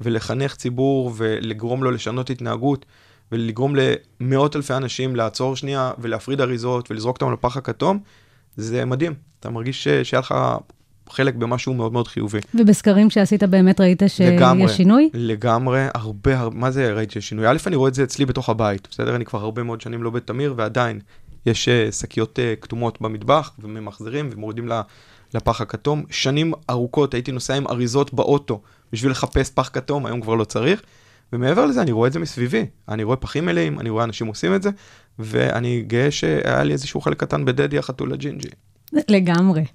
ולחנך 0.01 0.55
ציבור 0.55 1.13
ולגרום 1.15 1.83
לו 1.83 1.91
לשנות 1.91 2.29
התנהגות 2.29 2.85
ולגרום 3.31 3.73
למאות 3.75 4.55
אלפי 4.55 4.73
אנשים 4.73 5.15
לעצור 5.15 5.55
שנייה 5.55 5.91
ולהפריד 5.99 6.41
אריזות 6.41 6.91
ולזרוק 6.91 7.21
אותם 7.21 7.33
לפח 7.33 7.57
הכתום, 7.57 7.99
זה 8.57 8.85
מדהים. 8.85 9.13
אתה 9.39 9.49
מרגיש 9.49 9.87
שהיה 9.87 10.19
לך 10.19 10.35
חלק 11.09 11.35
במשהו 11.35 11.73
מאוד 11.73 11.93
מאוד 11.93 12.07
חיובי. 12.07 12.39
ובסקרים 12.55 13.09
שעשית 13.09 13.43
באמת 13.43 13.81
ראית 13.81 14.01
לגמרי. 14.19 14.67
שיש 14.67 14.77
שינוי? 14.77 15.09
לגמרי, 15.13 15.87
הרבה, 15.93 16.39
הרבה, 16.39 16.59
מה 16.59 16.71
זה 16.71 16.93
ראיתי 16.93 17.13
שיש 17.13 17.29
שינוי? 17.29 17.47
א', 17.47 17.57
אני 17.67 17.75
רואה 17.75 17.89
את 17.89 17.93
זה 17.93 18.03
אצלי 18.03 18.25
בתוך 18.25 18.49
הבית, 18.49 18.87
בסדר? 18.91 19.15
אני 19.15 19.25
כבר 19.25 19.39
הרבה 19.39 19.63
מאוד 19.63 19.81
שנים 19.81 20.03
לא 20.03 20.09
בתמיר, 20.09 20.53
ועדיין 20.57 20.99
יש 21.45 21.69
אה, 21.69 21.91
שקיות 21.91 22.39
אה, 22.39 22.53
כתומות 22.61 23.01
במטבח, 23.01 23.51
וממחזרים 23.59 24.29
ומורידים 24.31 24.67
ל- 24.67 24.81
לפח 25.33 25.61
הכתום. 25.61 26.03
שנים 26.09 26.53
ארוכות 26.69 27.13
הייתי 27.13 27.31
נוסע 27.31 27.53
עם 27.55 27.67
אריזות 27.67 28.13
באוטו 28.13 28.61
בשביל 28.93 29.11
לחפש 29.11 29.51
פח 29.51 29.69
כתום, 29.73 30.05
היום 30.05 30.21
כבר 30.21 30.35
לא 30.35 30.43
צריך. 30.43 30.81
ומעבר 31.33 31.65
לזה, 31.65 31.81
אני 31.81 31.91
רואה 31.91 32.07
את 32.07 32.13
זה 32.13 32.19
מסביבי. 32.19 32.65
אני 32.89 33.03
רואה 33.03 33.15
פחים 33.15 33.45
מלאים, 33.45 33.79
אני 33.79 33.89
רואה 33.89 34.03
אנשים 34.03 34.27
עושים 34.27 34.55
את 34.55 34.63
זה, 34.63 34.69
ואני 35.19 35.83
גאה 35.87 36.11
שהיה 36.11 36.63
לי 36.63 36.73
איזשהו 36.73 37.01
חלק 37.01 37.19
קטן 37.19 37.45
בדדי 37.45 37.77
החתול 37.77 38.13
הג'ינג'י. 38.13 38.49
לגמרי. 38.93 39.65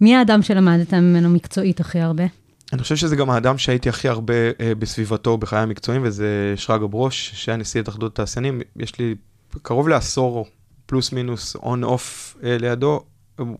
מי 0.00 0.16
האדם 0.16 0.42
שלמדת 0.42 0.94
ממנו 0.94 1.30
מקצועית 1.30 1.80
הכי 1.80 2.00
הרבה? 2.00 2.24
אני 2.72 2.82
חושב 2.82 2.96
שזה 2.96 3.16
גם 3.16 3.30
האדם 3.30 3.58
שהייתי 3.58 3.88
הכי 3.88 4.08
הרבה 4.08 4.34
אה, 4.60 4.74
בסביבתו 4.78 5.38
בחיי 5.38 5.58
המקצועיים, 5.58 6.02
וזה 6.04 6.54
שרגא 6.56 6.86
ברוש, 6.86 7.30
שהיה 7.34 7.56
נשיא 7.56 7.80
התאחדות 7.80 8.12
התעשיינים. 8.12 8.60
יש 8.76 8.98
לי 8.98 9.14
קרוב 9.62 9.88
לעשור, 9.88 10.46
פלוס 10.86 11.12
מינוס, 11.12 11.56
און 11.56 11.84
אוף 11.84 12.36
אה, 12.44 12.58
לידו. 12.58 13.00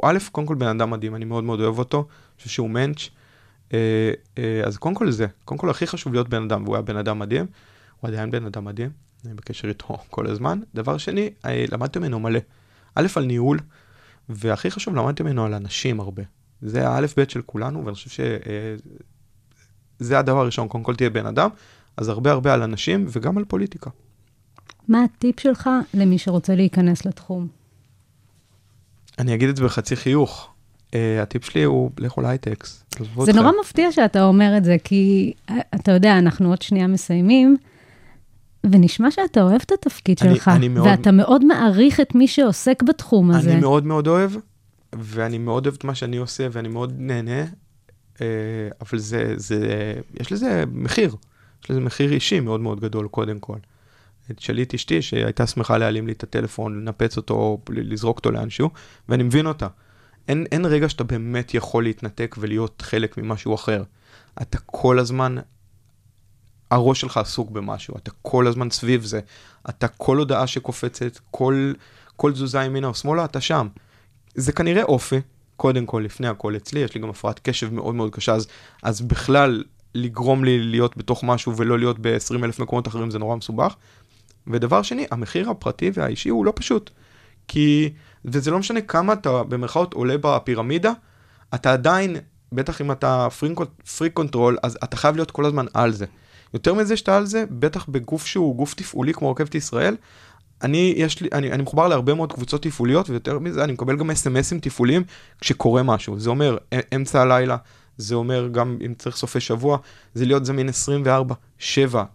א', 0.02 0.18
קודם 0.32 0.46
כל 0.46 0.54
בן 0.54 0.66
אדם 0.66 0.90
מדהים, 0.90 1.14
אני 1.14 1.24
מאוד 1.24 1.44
מאוד 1.44 1.60
אוהב 1.60 1.78
אותו, 1.78 1.98
אני 1.98 2.36
חושב 2.38 2.50
שהוא 2.50 2.70
מענץ'. 2.70 3.08
אה, 3.74 4.10
אה, 4.38 4.62
אז 4.64 4.76
קודם 4.76 4.94
כל 4.94 5.10
זה, 5.10 5.26
קודם 5.44 5.58
כל 5.58 5.70
הכי 5.70 5.86
חשוב 5.86 6.12
להיות 6.12 6.28
בן 6.28 6.42
אדם, 6.42 6.64
והוא 6.64 6.76
היה 6.76 6.82
בן 6.82 6.96
אדם 6.96 7.18
מדהים, 7.18 7.46
הוא 8.00 8.08
עדיין 8.08 8.30
בן 8.30 8.46
אדם 8.46 8.64
מדהים, 8.64 8.90
אני 9.26 9.34
בקשר 9.34 9.68
איתו 9.68 9.96
כל 10.10 10.26
הזמן. 10.26 10.60
דבר 10.74 10.98
שני, 10.98 11.30
אה, 11.44 11.64
למדתי 11.72 11.98
ממנו 11.98 12.20
מלא. 12.20 12.40
א', 12.94 13.06
על 13.16 13.24
ניהול, 13.24 13.58
והכי 14.28 14.70
חשוב, 14.70 14.94
למדתי 14.96 15.22
ממנו 15.22 15.44
על 15.44 15.54
אנשים 15.54 16.00
הרבה. 16.00 16.22
זה 16.62 16.88
האלף-בית 16.88 17.30
של 17.30 17.42
כולנו, 17.42 17.84
ואני 17.84 17.94
חושב 17.94 18.24
שזה 19.98 20.18
הדבר 20.18 20.40
הראשון, 20.40 20.68
קודם 20.68 20.84
כל 20.84 20.94
תהיה 20.94 21.10
בן 21.10 21.26
אדם, 21.26 21.48
אז 21.96 22.08
הרבה 22.08 22.32
הרבה 22.32 22.54
על 22.54 22.62
אנשים 22.62 23.06
וגם 23.08 23.38
על 23.38 23.44
פוליטיקה. 23.44 23.90
מה 24.88 25.04
הטיפ 25.04 25.40
שלך 25.40 25.70
למי 25.94 26.18
שרוצה 26.18 26.54
להיכנס 26.54 27.06
לתחום? 27.06 27.48
אני 29.18 29.34
אגיד 29.34 29.48
את 29.48 29.56
זה 29.56 29.64
בחצי 29.64 29.96
חיוך. 29.96 30.52
Uh, 30.86 30.94
הטיפ 31.22 31.44
שלי 31.44 31.62
הוא, 31.62 31.90
לכו 31.98 32.20
להייטקס. 32.20 32.84
זה 32.98 33.04
אתכם. 33.22 33.36
נורא 33.36 33.50
מפתיע 33.60 33.92
שאתה 33.92 34.24
אומר 34.24 34.56
את 34.56 34.64
זה, 34.64 34.76
כי 34.84 35.32
אה, 35.50 35.56
אתה 35.74 35.92
יודע, 35.92 36.18
אנחנו 36.18 36.48
עוד 36.48 36.62
שנייה 36.62 36.86
מסיימים, 36.86 37.56
ונשמע 38.72 39.10
שאתה 39.10 39.42
אוהב 39.42 39.60
את 39.66 39.72
התפקיד 39.72 40.18
אני- 40.22 40.34
שלך, 40.34 40.48
אני 40.48 40.68
מאוד- 40.68 40.86
ואתה 40.86 41.12
מאוד 41.12 41.44
מעריך 41.44 42.00
את 42.00 42.14
מי 42.14 42.28
שעוסק 42.28 42.82
בתחום 42.82 43.30
הזה. 43.30 43.52
אני 43.52 43.60
מאוד 43.60 43.86
מאוד 43.86 44.08
אוהב, 44.08 44.30
ואני 44.98 45.38
מאוד 45.38 45.66
אוהב 45.66 45.76
את 45.78 45.84
מה 45.84 45.94
שאני 45.94 46.16
עושה, 46.16 46.46
ואני 46.52 46.68
מאוד 46.68 46.92
נהנה, 46.98 47.40
אה, 48.20 48.26
אבל 48.80 48.98
זה, 48.98 49.32
זה, 49.36 49.92
יש 50.20 50.32
לזה 50.32 50.64
מחיר. 50.72 51.16
יש 51.64 51.70
לזה 51.70 51.80
מחיר 51.80 52.12
אישי 52.12 52.40
מאוד 52.40 52.60
מאוד 52.60 52.80
גדול, 52.80 53.08
קודם 53.08 53.38
כל. 53.38 53.56
תשאלי 54.34 54.62
את 54.62 54.74
אשתי, 54.74 55.02
שהייתה 55.02 55.46
שמחה 55.46 55.78
להעלים 55.78 56.06
לי 56.06 56.12
את 56.12 56.22
הטלפון, 56.22 56.80
לנפץ 56.80 57.16
אותו, 57.16 57.58
לזרוק 57.70 58.18
אותו 58.18 58.30
לאנשהו, 58.30 58.70
ואני 59.08 59.22
מבין 59.22 59.46
אותה. 59.46 59.66
אין, 60.28 60.46
אין 60.52 60.64
רגע 60.64 60.88
שאתה 60.88 61.04
באמת 61.04 61.54
יכול 61.54 61.84
להתנתק 61.84 62.36
ולהיות 62.38 62.82
חלק 62.82 63.18
ממשהו 63.18 63.54
אחר. 63.54 63.82
אתה 64.42 64.58
כל 64.66 64.98
הזמן, 64.98 65.36
הראש 66.70 67.00
שלך 67.00 67.16
עסוק 67.16 67.50
במשהו, 67.50 67.94
אתה 67.96 68.10
כל 68.22 68.46
הזמן 68.46 68.70
סביב 68.70 69.04
זה. 69.04 69.20
אתה 69.68 69.88
כל 69.88 70.16
הודעה 70.16 70.46
שקופצת, 70.46 71.18
כל, 71.30 71.72
כל 72.16 72.32
תזוזה 72.32 72.58
ימינה 72.62 72.86
או 72.86 72.94
שמאלה, 72.94 73.24
אתה 73.24 73.40
שם. 73.40 73.68
זה 74.34 74.52
כנראה 74.52 74.82
אופי, 74.82 75.20
קודם 75.56 75.86
כל, 75.86 76.02
לפני 76.04 76.28
הכל 76.28 76.56
אצלי, 76.56 76.80
יש 76.80 76.94
לי 76.94 77.00
גם 77.00 77.10
הפרעת 77.10 77.40
קשב 77.42 77.74
מאוד 77.74 77.94
מאוד 77.94 78.14
קשה, 78.14 78.34
אז, 78.34 78.46
אז 78.82 79.00
בכלל 79.00 79.64
לגרום 79.94 80.44
לי 80.44 80.58
להיות 80.58 80.96
בתוך 80.96 81.24
משהו 81.24 81.56
ולא 81.56 81.78
להיות 81.78 81.96
ב-20 82.00 82.44
אלף 82.44 82.58
מקומות 82.58 82.88
אחרים 82.88 83.10
זה 83.10 83.18
נורא 83.18 83.36
מסובך. 83.36 83.74
ודבר 84.46 84.82
שני, 84.82 85.06
המחיר 85.10 85.50
הפרטי 85.50 85.90
והאישי 85.94 86.28
הוא 86.28 86.44
לא 86.44 86.52
פשוט. 86.56 86.90
כי, 87.48 87.92
וזה 88.24 88.50
לא 88.50 88.58
משנה 88.58 88.80
כמה 88.80 89.12
אתה 89.12 89.42
במרכאות 89.42 89.94
עולה 89.94 90.14
בפירמידה, 90.20 90.92
אתה 91.54 91.72
עדיין, 91.72 92.16
בטח 92.52 92.80
אם 92.80 92.92
אתה 92.92 93.28
freak 93.98 94.10
control, 94.10 94.58
אז 94.62 94.78
אתה 94.84 94.96
חייב 94.96 95.16
להיות 95.16 95.30
כל 95.30 95.44
הזמן 95.44 95.66
על 95.74 95.92
זה. 95.92 96.06
יותר 96.54 96.74
מזה 96.74 96.96
שאתה 96.96 97.16
על 97.16 97.26
זה, 97.26 97.44
בטח 97.50 97.86
בגוף 97.88 98.26
שהוא 98.26 98.56
גוף 98.56 98.74
תפעולי 98.74 99.14
כמו 99.14 99.30
רכבת 99.30 99.54
ישראל, 99.54 99.96
אני, 100.62 100.94
יש 100.96 101.20
לי, 101.20 101.28
אני, 101.32 101.52
אני 101.52 101.62
מחובר 101.62 101.88
להרבה 101.88 102.14
מאוד 102.14 102.32
קבוצות 102.32 102.62
תפעוליות, 102.62 103.10
ויותר 103.10 103.38
מזה, 103.38 103.64
אני 103.64 103.72
מקבל 103.72 103.96
גם 103.96 104.10
אס.אם.אסים 104.10 104.60
תפעוליים 104.60 105.02
כשקורה 105.40 105.82
משהו. 105.82 106.18
זה 106.18 106.30
אומר, 106.30 106.56
אמצע 106.94 107.22
הלילה, 107.22 107.56
זה 107.98 108.14
אומר 108.14 108.48
גם 108.52 108.78
אם 108.86 108.94
צריך 108.98 109.16
סופי 109.16 109.40
שבוע, 109.40 109.78
זה 110.14 110.24
להיות 110.24 110.44
זמין 110.44 110.68
24-7 111.60 111.62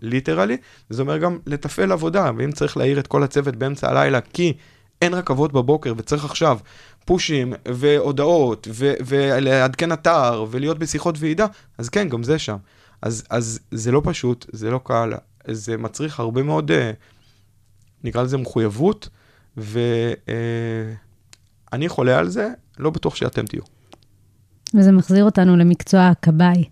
ליטרלי, 0.02 0.58
זה 0.89 1.02
אומר 1.02 1.17
גם 1.17 1.38
לתפעל 1.46 1.91
עבודה, 1.91 2.32
ואם 2.38 2.52
צריך 2.52 2.78
להעיר 2.78 3.00
את 3.00 3.08
כל 3.08 3.24
הצוות 3.24 3.56
באמצע 3.56 3.89
הלילה, 3.89 4.22
כי 4.22 4.54
אין 5.02 5.13
רכבות 5.13 5.54
בבוקר 5.54 5.94
וצריך 5.98 6.26
עכשיו 6.26 6.58
פושים 7.06 7.54
והודעות 7.67 8.67
ו- 8.72 8.94
ולעדכן 9.06 9.91
אתר 9.91 10.46
ולהיות 10.52 10.80
בשיחות 10.80 11.15
ועידה, 11.20 11.46
אז 11.78 11.89
כן, 11.89 12.10
גם 12.10 12.24
זה 12.24 12.39
שם. 12.39 12.58
אז, 13.02 13.24
אז 13.30 13.60
זה 13.72 13.92
לא 13.92 14.02
פשוט, 14.06 14.46
זה 14.52 14.72
לא 14.72 14.80
קל, 14.84 15.14
זה 15.48 15.78
מצריך 15.78 16.20
הרבה 16.20 16.44
מאוד, 16.44 16.72
אה, 16.72 16.92
נקרא 18.04 18.24
לזה 18.24 18.38
מחויבות, 18.38 19.10
ואני 19.58 20.30
חולה 21.88 22.20
על 22.20 22.30
זה, 22.30 22.50
לא 22.78 22.90
בטוח 22.90 23.16
שאתם 23.16 23.46
תהיו. 23.46 23.64
וזה 24.74 24.92
מחזיר 24.92 25.24
אותנו 25.24 25.58
למקצוע 25.58 26.08
הכבאי. 26.08 26.64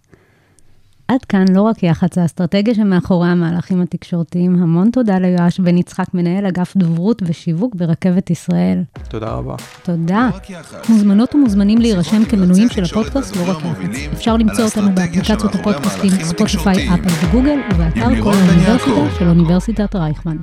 עד 1.10 1.26
כאן 1.26 1.46
לא 1.54 1.62
רק 1.62 1.84
יח"צ 1.84 2.18
האסטרטגיה 2.18 2.74
שמאחורי 2.76 3.30
המהלכים 3.30 3.82
התקשורתיים, 3.82 4.64
המון 4.64 4.92
תודה 4.92 5.20
ליואש 5.20 5.60
בן 5.60 5.78
יצחק, 5.78 6.14
מנהל 6.14 6.46
אגף 6.46 6.78
דוברות 6.78 7.22
ושיווק 7.26 7.76
ברכבת 7.76 8.30
ישראל. 8.30 8.84
תודה 9.10 9.32
רבה. 9.32 9.56
תודה. 9.84 10.30
לא 10.32 10.36
רק 10.36 10.50
יח"צ. 10.50 10.90
מוזמנות 10.90 11.36
ומוזמנים 11.36 11.78
להירשם 11.78 12.26
כמנויים 12.26 12.70
של 12.70 12.84
הפודקאסט 12.84 13.36
לא 13.36 13.42
רק 13.52 13.58
יח"צ. 13.58 14.14
אפשר 14.14 14.38
למצוא 14.38 14.66
אותנו 14.66 14.96
באפליקציות 14.96 15.56
הפודקאסטים 15.56 16.12
ספוטיפיי. 16.12 16.90
אפל 16.94 17.26
וגוגל, 17.28 17.60
ובאתר 17.74 18.24
כל 18.24 18.34
האוניברסיטה. 18.34 19.20
של 19.20 19.28
אוניברסיטת 19.28 19.96
רייכמן. 19.96 20.38